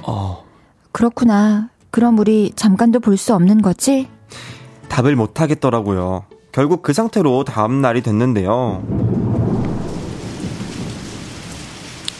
[0.02, 0.44] 어.
[0.92, 1.70] 그렇구나.
[1.90, 4.09] 그럼 우리 잠깐도 볼 수 없는 거지?
[4.88, 6.26] 답을 못 하겠더라고요.
[6.52, 8.82] 결국 그 상태로 다음 날이 됐는데요.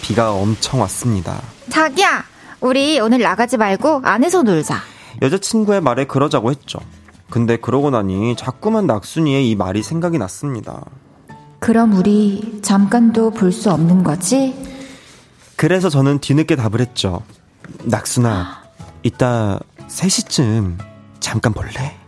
[0.09, 1.43] 비가 엄청 왔습니다.
[1.69, 2.25] 자기야,
[2.63, 4.77] 우리 오늘 나가지 말고 안에서 놀자.
[5.21, 6.79] 여자친구의 말에 그러자고 했죠.
[7.29, 10.83] 근데 그러고 나니 자꾸만 낙순이의 이 말이 생각이 났습니다.
[11.59, 14.55] 그럼 우리 잠깐도 볼 수 없는 거지?
[15.57, 17.23] 그래서 저는 뒤늦게 답을 했죠.
[17.85, 18.63] 낙순아,
[19.03, 20.79] 이따 3시쯤
[21.21, 21.99] 잠깐 볼래?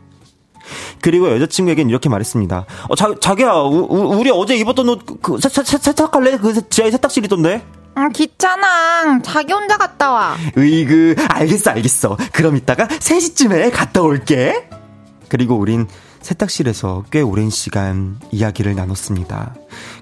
[1.03, 2.65] 그리고 여자친구에겐 이렇게 말했습니다.
[2.89, 6.39] 어, 자, 자기야, 우, 우, 리 어제 입었던 옷, 그, 세, 세, 세탁할래?
[6.39, 7.63] 그 지하에 세탁실이던데?
[7.95, 9.21] 아, 귀찮아.
[9.23, 10.37] 자기 혼자 갔다 와.
[10.57, 12.17] 으이그, 알겠어, 알겠어.
[12.33, 14.69] 그럼 이따가 3시쯤에 갔다 올게.
[15.29, 15.87] 그리고 우린
[16.23, 19.55] 세탁실에서 꽤 오랜 시간 이야기를 나눴습니다.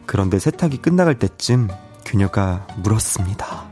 [0.07, 1.69] 그런데 세탁이 끝나갈 때쯤
[2.05, 3.65] 그녀가 물었습니다.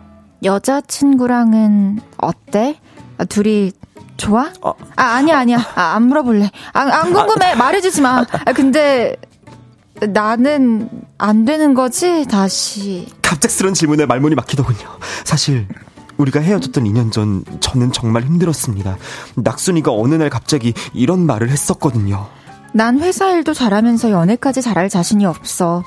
[0.44, 2.78] 여자친구랑은 어때?
[3.18, 3.72] 아, 둘이
[4.16, 4.50] 좋아?
[4.62, 4.74] 어.
[4.96, 5.58] 아, 아니야, 아니야.
[5.74, 6.50] 아, 안 물어볼래.
[6.72, 7.54] 아, 안 궁금해.
[7.54, 8.24] 말해주지 마.
[8.44, 9.16] 아, 근데
[10.00, 12.26] 나는 안 되는 거지?
[12.26, 13.06] 다시.
[13.22, 14.78] 갑작스런 질문에 말문이 막히더군요.
[15.24, 15.66] 사실
[16.16, 18.96] 우리가 헤어졌던 2년 전 저는 정말 힘들었습니다.
[19.36, 22.26] 낙순이가 어느 날 갑자기 이런 말을 했었거든요.
[22.72, 25.82] 난 회사 일도 잘하면서 연애까지 잘할 자신이 없어.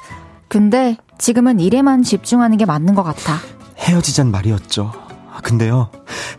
[0.48, 3.38] 근데 지금은 일에만 집중하는 게 맞는 것 같아.
[3.78, 4.92] 헤어지잔 말이었죠.
[5.44, 5.90] 근데요,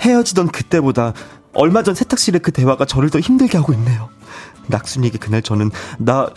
[0.03, 1.15] 헤어지던 그때보다
[1.55, 4.09] 얼마 전 세탁실의 그 대화가 저를 더 힘들게 하고 있네요.
[4.67, 6.29] 낙순이에게 그날 저는 나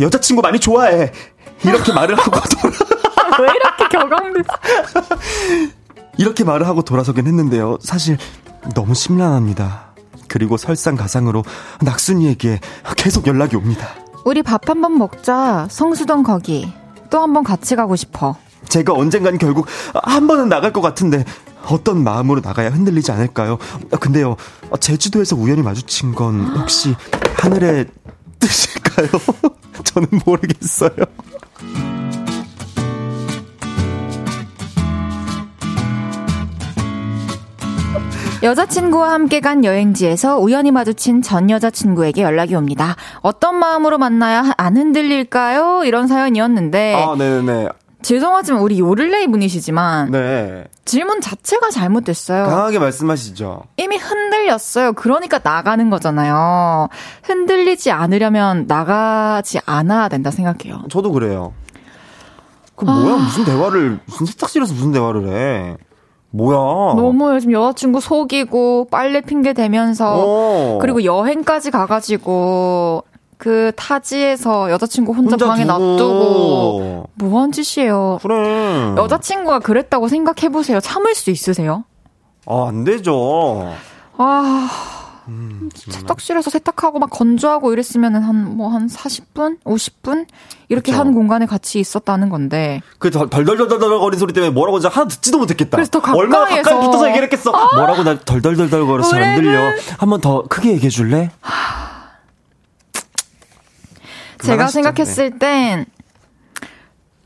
[0.00, 1.12] 여자친구 많이 좋아해.
[1.64, 2.74] 이렇게 말을 하고 돌아.
[3.40, 4.42] 왜 이렇게 격앙돼?
[6.18, 7.78] 이렇게 말을 하고 돌아서긴 했는데요.
[7.80, 8.18] 사실
[8.74, 9.92] 너무 심란합니다.
[10.28, 11.44] 그리고 설상가상으로
[11.82, 12.60] 낙순이에게
[12.96, 13.88] 계속 연락이 옵니다.
[14.24, 15.66] 우리 밥 한 번 먹자.
[15.70, 16.72] 성수동 거기.
[17.10, 18.36] 또 한 번 같이 가고 싶어.
[18.68, 21.24] 제가 언젠간 결국 한 번은 나갈 것 같은데
[21.68, 23.58] 어떤 마음으로 나가야 흔들리지 않을까요?
[24.00, 24.36] 근데요,
[24.80, 26.94] 제주도에서 우연히 마주친 건 혹시
[27.36, 27.86] 하늘의
[28.38, 29.08] 뜻일 까요?
[29.84, 30.90] 저는 모르겠어요.
[38.42, 42.96] 여자친구와 함께 간 여행지에서 우연히 마주친 전 여자친구에게 연락이 옵니다.
[43.20, 45.84] 어떤 마음으로 만나야 안 흔들릴까요?
[45.84, 46.94] 이런 사연이었는데.
[46.94, 47.68] 아, 네네네.
[48.02, 50.64] 죄송하지만 우리 요를레이 분이시지만 네.
[50.84, 52.44] 질문 자체가 잘못됐어요.
[52.44, 53.62] 강하게 말씀하시죠.
[53.76, 54.92] 이미 흔들렸어요.
[54.94, 56.88] 그러니까 나가는 거잖아요.
[57.22, 60.82] 흔들리지 않으려면 나가지 않아야 된다 생각해요.
[60.90, 61.52] 저도 그래요.
[62.74, 63.16] 그 뭐야?
[63.16, 65.76] 무슨 대화를 무슨 세탁실에서 무슨 대화를 해?
[66.30, 66.56] 뭐야?
[66.94, 70.78] 너무 요즘 여자친구 속이고 빨래 핑계 대면서 어.
[70.80, 73.04] 그리고 여행까지 가가지고
[73.42, 75.78] 그 타지에서 여자친구 혼자, 혼자 방에 두고.
[75.78, 78.20] 놔두고 뭐한 짓이에요.
[78.22, 78.94] 그래.
[78.96, 80.78] 여자친구가 그랬다고 생각해 보세요.
[80.78, 81.82] 참을 수 있으세요?
[82.46, 83.68] 아, 안 되죠.
[84.16, 84.68] 아,
[85.26, 89.58] 음, 세탁실에서 세탁하고 막 건조하고 이랬으면 한, 뭐, 한 40분?
[89.64, 90.26] 50분?
[90.68, 91.00] 이렇게 그쵸.
[91.00, 92.80] 한 공간에 같이 있었다는 건데.
[93.00, 95.76] 그 덜- 덜덜덜덜 거리는 소리 때문에 뭐라고 진짜 하나 듣지도 못했겠다.
[95.78, 96.18] 그래서 더 가까이에서.
[96.20, 97.50] 얼마나 가까이 붙어서 얘기를 했겠어.
[97.74, 99.60] 뭐라고 나 덜덜덜덜 거려서 잘안 들려.
[99.98, 101.30] 한 번 더 크게 얘기해 줄래?
[104.46, 104.66] 제가.
[104.68, 105.86] 생각했을 땐,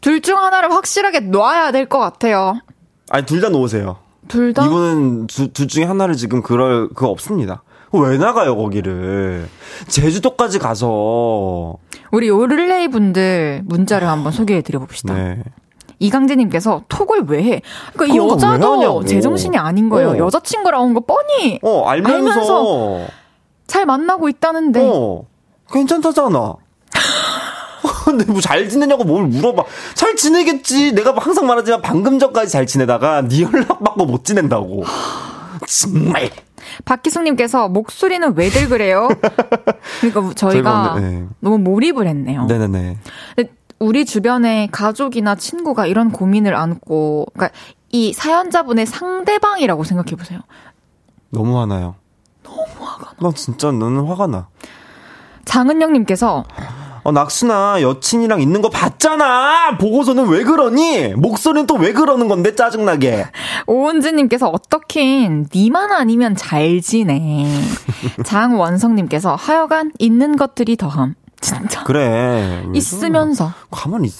[0.01, 2.61] 둘 중 하나를 확실하게 놔야 될 것 같아요.
[3.11, 3.97] 아니 둘 다 놓으세요.
[4.29, 4.65] 둘 다?
[4.67, 7.63] 이분은 두, 둘 중에 하나를 지금 그럴 그거 없습니다.
[7.93, 9.49] 왜 나가요 거기를?
[9.89, 11.77] 제주도까지 가서
[12.11, 15.15] 우리 요를레이 분들 문자를 한번 소개해 드려 봅시다.
[15.15, 15.43] 네.
[15.99, 17.63] 이강재님께서 톡을 왜 해?
[17.95, 19.05] 그러니까 이 여자도.
[19.05, 20.11] 제정신이 아닌 거예요.
[20.11, 20.19] 어.
[20.19, 23.07] 여자친구랑 온거 뻔히 어 알면서, 알면서
[23.67, 25.25] 잘 만나고 있다는데 어
[25.73, 26.55] 괜찮다잖아.
[28.05, 29.65] 근데 뭐 잘 지내냐고 뭘 물어봐.
[29.95, 30.93] 잘 지내겠지.
[30.93, 34.85] 내가 항상 말하지만 방금 전까지 잘 지내다가 네 연락 받고 못 지낸다고.
[35.67, 36.31] 정말.
[36.85, 39.09] 박기숙님께서 목소리는 왜들 그래요?
[40.01, 41.25] 그러니까 저희가 저희가 오늘, 네.
[41.41, 42.45] 너무 몰입을 했네요.
[42.47, 42.99] 네네네.
[43.79, 47.57] 우리 주변에 가족이나 친구가 이런 고민을 안고, 그러니까
[47.93, 50.41] 이 사연자분의 상대방이라고 생각해 보세요.
[51.31, 51.95] 너무 화나요.
[52.43, 53.29] 너무 화가 나.
[53.29, 54.49] 나 진짜 너는 화가 나.
[55.45, 56.45] 장은영님께서
[57.07, 59.79] 어, 낙수나 여친이랑 있는 거 봤잖아!
[59.79, 61.15] 보고서는 왜 그러니?
[61.15, 63.27] 목소리는 또 왜 그러는 건데, 짜증나게.
[63.69, 67.47] 오은지님께서 어떻긴 니만 아니면 잘 지내.
[68.25, 71.15] 장원성님께서 하여간 있는 것들이 더함.
[71.41, 71.85] 진짜.
[71.85, 72.63] 그래.
[72.67, 73.53] 왜 있으면서.
[73.71, 74.15] 가만히 있,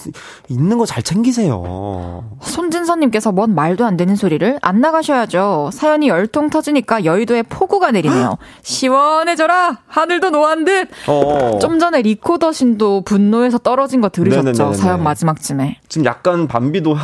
[0.49, 2.23] 있는 거 잘 챙기세요.
[2.41, 5.71] 손진선님께서 뭔 말도 안 되는 소리를 안 나가셔야죠.
[5.73, 8.37] 사연이 열통 터지니까 여의도에 폭우가 내리네요.
[8.61, 9.79] 시원해져라!
[9.87, 10.89] 하늘도 노한 듯!
[11.07, 11.57] 어.
[11.59, 14.43] 좀 전에 리코더 신도 분노해서 떨어진 거 들으셨죠?
[14.43, 14.73] 네네네네.
[14.75, 15.79] 사연 마지막쯤에.
[15.89, 16.95] 지금 약간 밤비도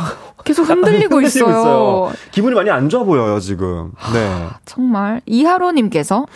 [0.44, 2.10] 계속 흔들리고 있어요.
[2.30, 3.92] 기분이 많이 안 좋아 보여요, 지금.
[4.12, 4.46] 네.
[4.64, 5.20] 정말.
[5.26, 6.26] 이하로님께서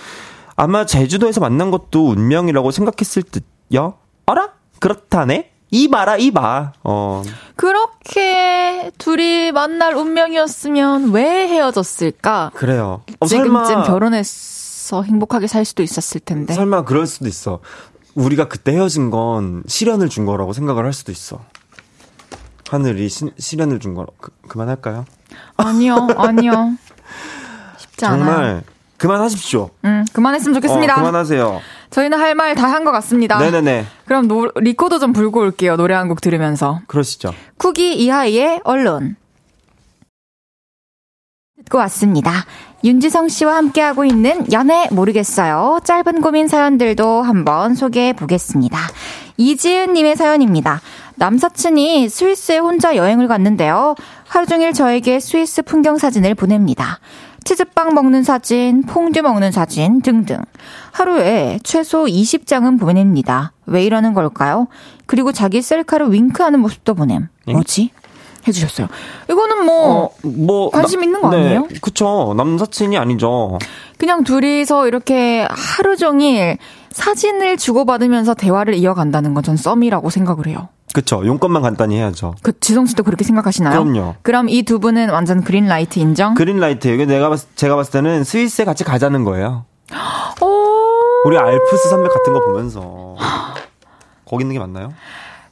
[0.57, 3.45] 아마 제주도에서 만난 것도 운명이라고 생각했을 듯
[3.75, 3.95] 요?
[4.27, 4.51] 알아?
[4.81, 5.53] 그렇다네?
[5.71, 6.73] 이봐라, 이봐.
[6.83, 7.23] 어.
[7.57, 12.53] 그렇게 둘이 만날 운명이었으면 왜 헤어졌을까?
[12.55, 13.03] 그래요.
[13.21, 16.55] 어, 지금쯤 설마, 결혼해서 행복하게 살 수도 있었을 텐데.
[16.55, 17.61] 설마 그럴 수도 있어.
[18.15, 21.41] 우리가 그때 헤어진 건 시련을 준 거라고 생각을 할 수도 있어.
[22.71, 24.09] 하늘이 시, 시련을 준 거라.
[24.21, 25.05] 그, 그만할까요?
[25.57, 26.77] 아니요, 아니요.
[27.79, 28.25] 쉽지 않아요.
[28.25, 28.63] 정말
[28.97, 29.71] 그만하십시오.
[29.85, 30.95] 음, 그만했으면 좋겠습니다.
[30.95, 31.61] 어, 그만하세요.
[31.91, 33.39] 저희는 할 말 다 한 것 같습니다.
[33.39, 33.87] 네네네.
[34.07, 35.77] 그럼 노, 리코더 좀 불고 올게요.
[35.77, 36.81] 노래 한 곡 들으면서.
[36.87, 37.33] 그러시죠.
[37.57, 39.17] 쿠기 이하이의 Alone.
[41.65, 42.33] 듣고 왔습니다.
[42.85, 45.81] 윤지성 씨와 함께하고 있는 연애 모르겠어요.
[45.85, 48.79] 짧은 고민 사연들도 한번 소개해 보겠습니다.
[49.37, 50.81] 이지은님의 사연입니다.
[51.17, 53.97] 남사친이 스위스에 혼자 여행을 갔는데요.
[54.29, 57.01] 하루 종일 저에게 스위스 풍경 사진을 보냅니다.
[57.53, 60.37] 치즈빵 먹는 사진, 퐁듀 먹는 사진 등등.
[60.93, 63.53] 하루에 최소 20장은 보냅니다.
[63.65, 64.67] 왜 이러는 걸까요?
[65.07, 67.29] 그리고 자기 셀카를 윙크하는 모습도 보냄.
[67.47, 67.91] 뭐지?
[68.47, 68.89] 해주셨어요.
[69.31, 71.69] 이거는 뭐, 어, 뭐 관심 있는 거 네, 아니에요?
[71.81, 72.35] 그쵸.
[72.37, 73.59] 남사친이 아니죠.
[73.97, 76.59] 그냥 둘이서 이렇게 하루 종일
[76.91, 80.69] 사진을 주고받으면서 대화를 이어간다는 건 전 썸이라고 생각을 해요.
[80.95, 81.25] 그쵸.
[81.27, 82.35] 용건만 간단히 해야죠.
[82.43, 83.85] 그 지성 씨도 그렇게 생각하시나요?
[83.85, 84.15] 그럼요.
[84.23, 86.35] 그럼 이 두 분은 완전 그린라이트 인정?
[86.35, 86.89] 그린라이트.
[86.89, 89.65] 이게 내가 봤, 제가 봤을 때는 스위스에 같이 가자는 거예요.
[90.41, 90.47] 오.
[91.27, 93.17] 우리 알프스 산맥 같은 거 보면서.
[94.27, 94.93] 거기 있는 게 맞나요?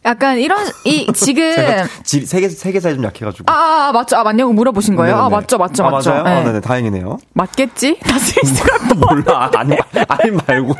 [0.07, 3.53] 약간 이런 이 지금 세계사에 좀 약해가지고.
[3.53, 4.17] 아, 아, 아, 맞죠?
[4.17, 5.17] 아, 맞냐고 물어보신 거예요?
[5.17, 5.37] 아, 네네네.
[5.37, 6.11] 맞죠, 맞죠, 아, 맞죠.
[6.11, 6.23] 맞아요?
[6.23, 6.31] 네.
[6.31, 7.19] 아, 네네, 다행이네요.
[7.35, 7.99] 맞겠지?
[8.07, 9.51] 나 스위스가 몰라.
[9.57, 9.77] 아니,
[10.09, 10.75] 아니 말고.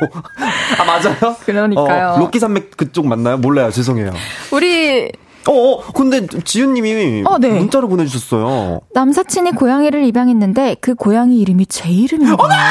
[0.79, 1.35] 아, 맞아요?
[1.45, 2.13] 그러니까요.
[2.15, 3.37] 어, 로키 산맥 그쪽 맞나요?
[3.37, 3.69] 몰라요.
[3.71, 4.13] 죄송해요.
[4.51, 5.11] 우리
[5.47, 7.49] 어, 어, 근데 지윤님이 어, 네.
[7.49, 8.81] 문자로 보내주셨어요.
[8.93, 12.61] 남사친이 고양이를 입양했는데 그 고양이 이름이 제 이름인 거예요.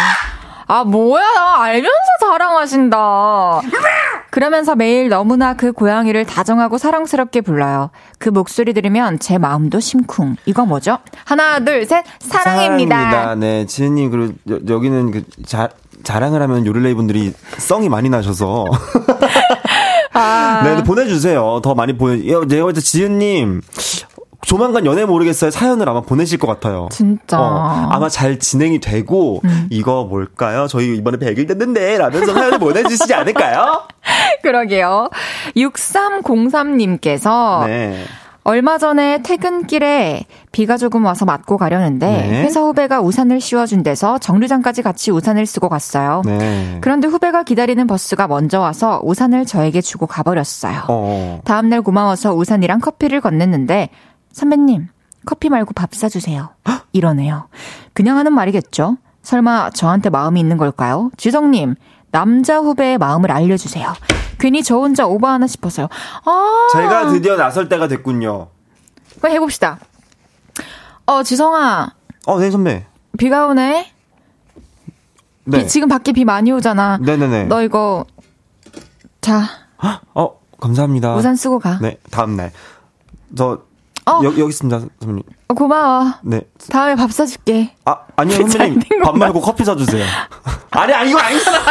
[0.66, 1.22] 아, 뭐야.
[1.34, 1.90] 나 알면서
[2.20, 3.60] 자랑하신다.
[4.30, 7.90] 그러면서 매일 너무나 그 고양이를 다정하고 사랑스럽게 불러요.
[8.18, 10.36] 그 목소리 들으면 제 마음도 심쿵.
[10.44, 10.98] 이거 뭐죠?
[11.24, 12.04] 하나, 둘, 셋.
[12.20, 12.96] 사랑입니다.
[12.96, 13.34] 사랑입니다.
[13.36, 15.68] 네, 지은님, 그리고 여, 여기는 그, 자,
[16.02, 18.64] 자랑을 하면 요를레이 분들이 썽이 많이 나셔서.
[20.12, 21.60] 아, 네, 보내주세요.
[21.62, 23.60] 더 많이 보내, 여, 내가 볼때 지은님,
[24.46, 25.50] 조만간 연애 모르겠어요.
[25.50, 26.88] 사연을 아마 보내실 것 같아요.
[26.92, 27.36] 진짜.
[27.36, 27.42] 음.
[27.42, 30.68] 어, 아마 잘 진행이 되고, 이거 뭘까요?
[30.68, 33.82] 저희 이번에 100일 됐는데, 라면서 사연을 보내주시지 않을까요?
[34.42, 35.10] 그러게요.
[35.56, 38.04] 6303님께서 네.
[38.44, 42.42] 얼마 전에 퇴근길에 비가 조금 와서 맞고 가려는데 네.
[42.44, 46.22] 회사 후배가 우산을 씌워준 데서 정류장까지 같이 우산을 쓰고 갔어요.
[46.24, 46.78] 네.
[46.80, 50.84] 그런데 후배가 기다리는 버스가 먼저 와서 우산을 저에게 주고 가버렸어요.
[50.86, 51.40] 어.
[51.44, 53.88] 다음날 고마워서 우산이랑 커피를 건넸는데
[54.36, 54.88] 선배님
[55.24, 56.50] 커피 말고 밥 사주세요.
[56.92, 57.48] 이러네요.
[57.94, 58.98] 그냥 하는 말이겠죠.
[59.22, 61.10] 설마 저한테 마음이 있는 걸까요?
[61.16, 61.74] 지성님
[62.10, 63.94] 남자 후배의 마음을 알려주세요.
[64.38, 65.88] 괜히 저 혼자 오버하나 싶어서요.
[66.26, 68.48] 아 제가 드디어 나설 때가 됐군요.
[69.20, 69.78] 그럼 해봅시다.
[71.06, 71.94] 어 지성아
[72.26, 72.84] 어, 네, 선배.
[73.16, 73.90] 비가 오네.
[75.44, 75.58] 네.
[75.62, 76.98] 비, 지금 밖에 비 많이 오잖아.
[76.98, 77.44] 네네네.
[77.44, 78.04] 너 이거
[79.22, 79.44] 자
[80.14, 81.14] 어, 감사합니다.
[81.16, 81.78] 우산 쓰고 가.
[81.80, 82.52] 네, 다음날.
[83.34, 83.62] 저,
[84.08, 84.20] 어.
[84.22, 85.22] 여, 여기 있습니다, 선배님.
[85.48, 86.14] 어, 고마워.
[86.22, 86.40] 네.
[86.70, 87.72] 다음에 밥 사줄게.
[87.84, 88.80] 아, 아니요, 잘 선배님.
[88.88, 89.16] 된 밥.
[89.18, 90.04] 말고 커피 사주세요.
[90.70, 91.58] 아니, 아니, 이거 아니잖아.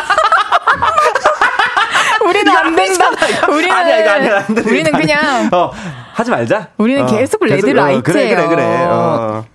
[2.28, 3.06] 우리는 안 된다.
[3.50, 4.62] 우리는 아니야, 이거 아니야, 안 된다.
[4.66, 5.72] 우리는 그냥 어,
[6.14, 6.70] 하지 말자.
[6.78, 8.02] 우리는 어, 계속 레드 어, 라이트예요.
[8.04, 8.86] 그래, 그래, 그래.
[8.90, 9.46] 어.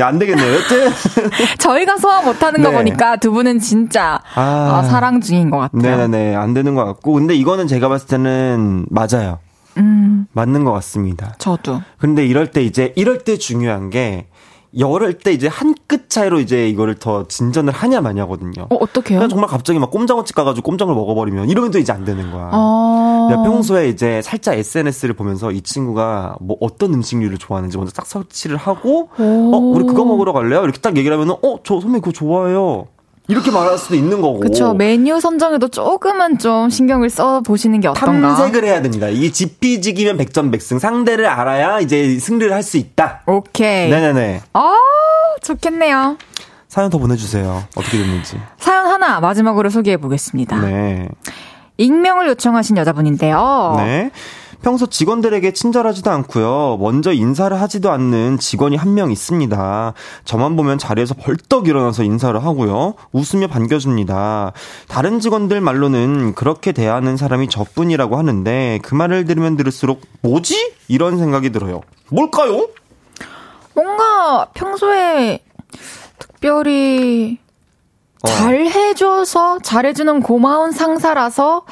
[0.00, 0.54] 야, 안 되겠네요.
[0.56, 0.92] 여튼.
[1.58, 2.76] 저희가 소화 못 하는 거 네.
[2.76, 4.80] 보니까 두 분은 진짜 아.
[4.84, 5.80] 어, 사랑 중인 것 같아요.
[5.82, 6.34] 네네네.
[6.36, 7.12] 안 되는 것 같고.
[7.14, 9.38] 근데 이거는 제가 봤을 때는 맞아요.
[9.76, 11.34] 음, 맞는 것 같습니다.
[11.38, 11.80] 저도.
[11.98, 14.26] 근데 이럴 때 이제, 이럴 때 중요한 게,
[14.72, 18.62] 이럴 때 이제 한 끗 차이로 이제 이거를 더 진전을 하냐 마냐거든요.
[18.68, 19.20] 어, 어떡해요?
[19.20, 22.50] 그냥 정말 갑자기 막 꼼장어집 가가지고 꼼장을 먹어버리면 이러면 또 이제 안 되는 거야.
[22.52, 23.28] 어.
[23.30, 28.56] 내가 평소에 이제 살짝 SNS를 보면서 이 친구가 뭐 어떤 음식류를 좋아하는지 먼저 딱 설치를
[28.56, 30.64] 하고, 어, 우리 그거 먹으러 갈래요?
[30.64, 32.88] 이렇게 딱 얘기를 하면은, 어, 저 선배님 그거 좋아해요.
[33.28, 34.40] 이렇게 말할 수도 있는 거고.
[34.40, 34.72] 그쵸.
[34.74, 38.34] 메뉴 선정에도 조금은 좀 신경을 써 보시는 게 어떤가.
[38.36, 39.08] 탐색을 해야 됩니다.
[39.08, 40.78] 이게 지피지기면 백전백승.
[40.78, 43.22] 상대를 알아야 이제 승리를 할 수 있다.
[43.26, 43.88] 오케이.
[43.90, 44.42] 네네네.
[44.52, 44.76] 아,
[45.42, 46.16] 좋겠네요.
[46.68, 47.62] 사연 더 보내주세요.
[47.76, 48.38] 어떻게 됐는지.
[48.58, 50.60] 사연 하나 마지막으로 소개해 보겠습니다.
[50.62, 51.08] 네.
[51.78, 53.74] 익명을 요청하신 여자분인데요.
[53.78, 54.10] 네.
[54.62, 56.78] 평소 직원들에게 친절하지도 않고요.
[56.80, 59.92] 먼저 인사를 하지도 않는 직원이 한 명 있습니다.
[60.24, 62.94] 저만 보면 자리에서 벌떡 일어나서 인사를 하고요.
[63.12, 64.52] 웃으며 반겨줍니다.
[64.88, 70.72] 다른 직원들 말로는 그렇게 대하는 사람이 저뿐이라고 하는데 그 말을 들으면 들을수록 뭐지?
[70.88, 71.82] 이런 생각이 들어요.
[72.08, 72.68] 뭘까요?
[73.74, 75.40] 뭔가 평소에
[76.18, 77.38] 특별히
[78.22, 78.28] 어.
[78.28, 81.64] 잘 해줘서 잘해주는 고마운 상사라서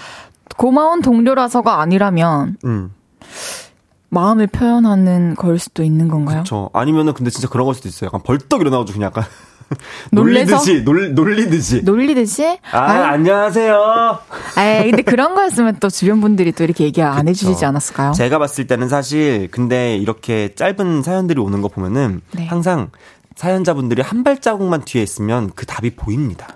[0.56, 2.92] 고마운 동료라서가 아니라면 음.
[4.10, 6.44] 마음을 표현하는 걸 수도 있는 건가요?
[6.46, 8.08] 저 아니면은 근데 진짜 그런 걸 수도 있어요.
[8.08, 9.24] 약간 벌떡 일어나가지고 그냥 약간?
[10.12, 11.82] 놀리듯이 놀, 놀리듯이.
[11.82, 12.58] 놀리듯이?
[12.70, 14.18] 아, 아이, 안녕하세요.
[14.58, 18.12] 에이, 근데 그런 거였으면 또 주변 분들이 또 이렇게 얘기 안 해주시지 않았을까요?
[18.12, 22.46] 제가 봤을 때는 사실 근데 이렇게 짧은 사연들이 오는 거 보면은 네.
[22.46, 22.90] 항상
[23.36, 26.53] 사연자분들이 한 발자국만 뒤에 있으면 그 답이 보입니다.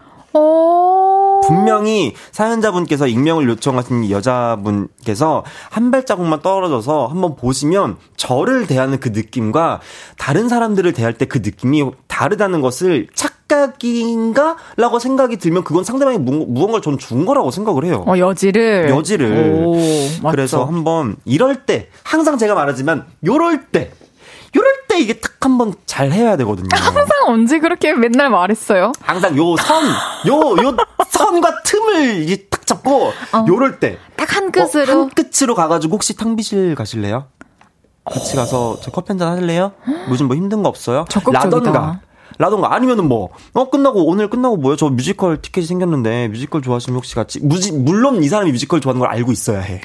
[1.49, 1.55] 오.
[1.55, 9.80] 분명히 사연자분께서 익명을 요청하신 여자분께서 한 발자국만 떨어져서 한번 보시면 저를 대하는 그 느낌과
[10.16, 14.57] 다른 사람들을 대할 때 그 느낌이 다르다는 것을 착각인가?
[14.76, 18.03] 라고 생각이 들면 그건 상대방이 무, 무언가를 전 준 거라고 생각을 해요.
[18.07, 18.88] 어, 여지를.
[18.90, 19.62] 여지를.
[19.64, 19.76] 오.
[20.30, 23.92] 그래서 한번 이럴 때 항상 제가 말하지만 요럴 때
[24.57, 26.68] 요럴 때 이게 탁 한번 잘 해야 되거든요.
[26.72, 28.92] 항상 언제 그렇게 맨날 말했어요?
[29.01, 29.84] 항상 요 선,
[30.26, 30.76] 요, 요
[31.11, 33.12] 선과 틈을 이제 탁 잡고,
[33.46, 33.99] 요럴 때.
[34.16, 34.92] 딱한 어, 끝으로.
[34.92, 37.26] 한 끝으로 가가지고 혹시 탕비실 가실래요?
[38.05, 39.72] 같이 가서 저 커피 한 잔 하실래요?
[40.09, 41.05] 요즘 뭐 힘든 거 없어요?
[41.09, 41.44] 적극적이다.
[41.57, 42.01] 라던가.
[42.39, 44.76] 라던가 아니면은 뭐, 어, 끝나고, 오늘 끝나고 뭐요?
[44.76, 49.11] 저 뮤지컬 티켓이 생겼는데, 뮤지컬 좋아하시면 혹시 같이, 무지, 물론 이 사람이 뮤지컬 좋아하는 걸
[49.11, 49.80] 알고 있어야 해.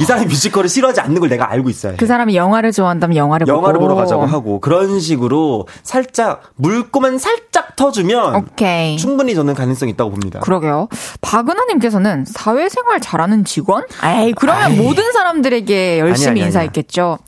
[0.00, 1.96] 이 사람이 뮤지컬을 싫어하지 않는 걸 내가 알고 있어야 해.
[1.98, 3.88] 그 사람이 영화를 좋아한다면 영화를 영화를 보고.
[3.88, 8.96] 보러 가자고 하고 그런 식으로 살짝 물꼬만 살짝 터주면 오케이.
[8.96, 10.40] 충분히 저는 가능성이 있다고 봅니다.
[10.40, 10.88] 그러게요.
[11.20, 13.84] 박은하님께서는 사회생활 잘하는 직원?
[14.04, 14.76] 에이, 그러면 아이.
[14.76, 17.18] 모든 사람들에게 열심히 아니, 아니, 인사했겠죠.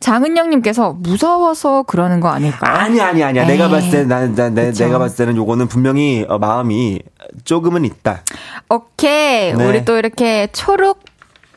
[0.00, 2.72] 장은영님께서 무서워서 그러는 거 아닐까요?
[2.74, 3.46] 아니 아니 아니야.
[3.46, 3.70] 내가 에이.
[3.70, 4.84] 봤을 때 난, 내, 그쵸.
[4.84, 7.00] 내가 봤을 때는 요거는 분명히 어, 마음이
[7.44, 8.22] 조금은 있다.
[8.68, 9.52] 오케이.
[9.54, 9.68] 네.
[9.68, 11.00] 우리 또 이렇게 초록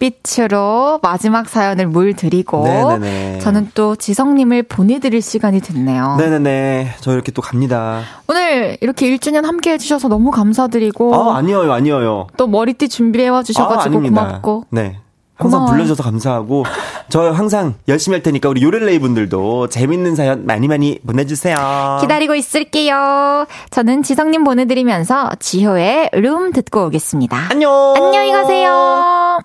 [0.02, 3.40] 빛으로 마지막 사연을 물드리고 네네네.
[3.40, 6.16] 저는 또 지성님을 보내드릴 시간이 됐네요.
[6.18, 6.96] 네네네.
[7.02, 8.02] 저 이렇게 또 갑니다.
[8.28, 12.28] 오늘 이렇게 1주년 함께 해주셔서 너무 감사드리고 아 아니에요 아니에요.
[12.36, 14.26] 또 머리띠 준비해와 아, 주셔가지고 아닙니다.
[14.26, 14.98] 고맙고 네.
[15.42, 15.76] 항상 고마워요.
[15.76, 16.66] 불러줘서 감사하고
[17.10, 21.98] 저 항상 열심히 할 테니까 우리 요렐레이 분들도 재밌는 사연 많이 많이 보내주세요.
[22.02, 23.46] 기다리고 있을게요.
[23.72, 27.48] 저는 지성님 보내드리면서 지효의 룸 듣고 오겠습니다.
[27.50, 27.94] 안녕.
[27.98, 29.40] 안녕히 가세요.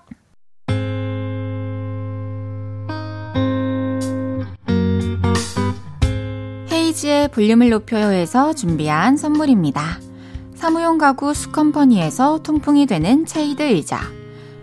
[6.71, 9.99] 헤이즈의 볼륨을 높여요에서 준비한 선물입니다.
[10.55, 13.99] 사무용 가구 수컴퍼니에서 통풍이 되는 체이드 의자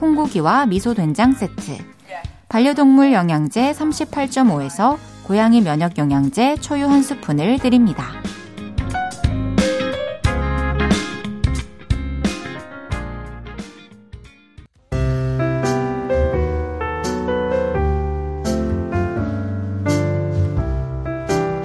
[0.00, 1.76] 콩고기와 미소 된장 세트.
[2.48, 8.06] 반려동물 영양제 38.5에서 고양이 면역 영양제 초유 한 스푼을 드립니다.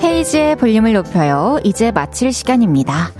[0.04, 1.58] 헤이즈의 볼륨을 높여요.
[1.64, 3.12] 이제 마칠 시간입니다.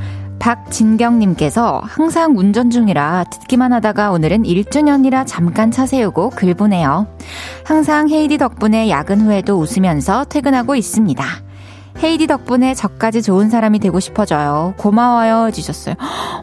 [0.46, 7.08] 박진경님께서 항상 운전 중이라 듣기만 하다가 오늘은 1주년이라 잠깐 차 세우고 글 보내요.
[7.64, 11.45] 항상 헤이디 덕분에 야근 후에도 웃으면서 퇴근하고 있습니다.
[12.04, 14.74] 헤이디 덕분에 저까지 좋은 사람이 되고 싶어져요.
[14.78, 15.48] 고마워요.
[15.48, 15.96] 해주셨어요.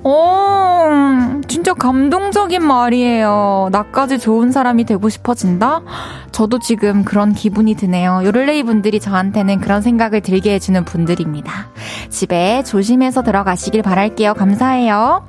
[0.02, 3.68] 오, 진짜 감동적인 말이에요.
[3.70, 5.82] 나까지 좋은 사람이 되고 싶어진다?
[6.32, 8.22] 저도 지금 그런 기분이 드네요.
[8.24, 11.68] 요를레이 분들이 저한테는 그런 생각을 들게 해주는 분들입니다.
[12.08, 14.34] 집에 조심해서 들어가시길 바랄게요.
[14.34, 15.26] 감사해요.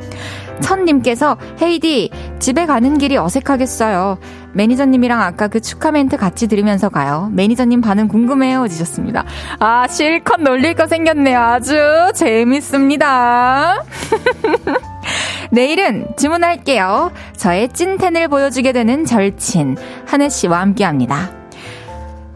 [0.61, 4.17] 천님께서 헤이디 집에 가는 길이 어색하겠어요.
[4.53, 7.29] 매니저님이랑 아까 그 축하 멘트 같이 들으면서 가요.
[7.33, 8.63] 매니저님 반응 궁금해요.
[8.63, 9.25] 해주셨습니다.
[9.59, 11.39] 아 실컷 놀릴 거 생겼네요.
[11.39, 11.75] 아주
[12.13, 13.83] 재밌습니다.
[15.51, 17.11] 내일은 주문할게요.
[17.37, 21.31] 저의 찐텐을 보여주게 되는 절친 한혜 씨와 함께합니다.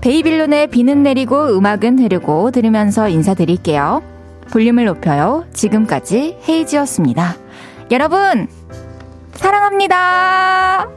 [0.01, 4.03] 베이빌론의 비는 내리고 음악은 흐르고 들으면서 인사드릴게요.
[4.51, 5.45] 볼륨을 높여요.
[5.53, 7.35] 지금까지 헤이지였습니다.
[7.89, 8.49] 여러분,
[9.35, 10.89] 사랑합니다.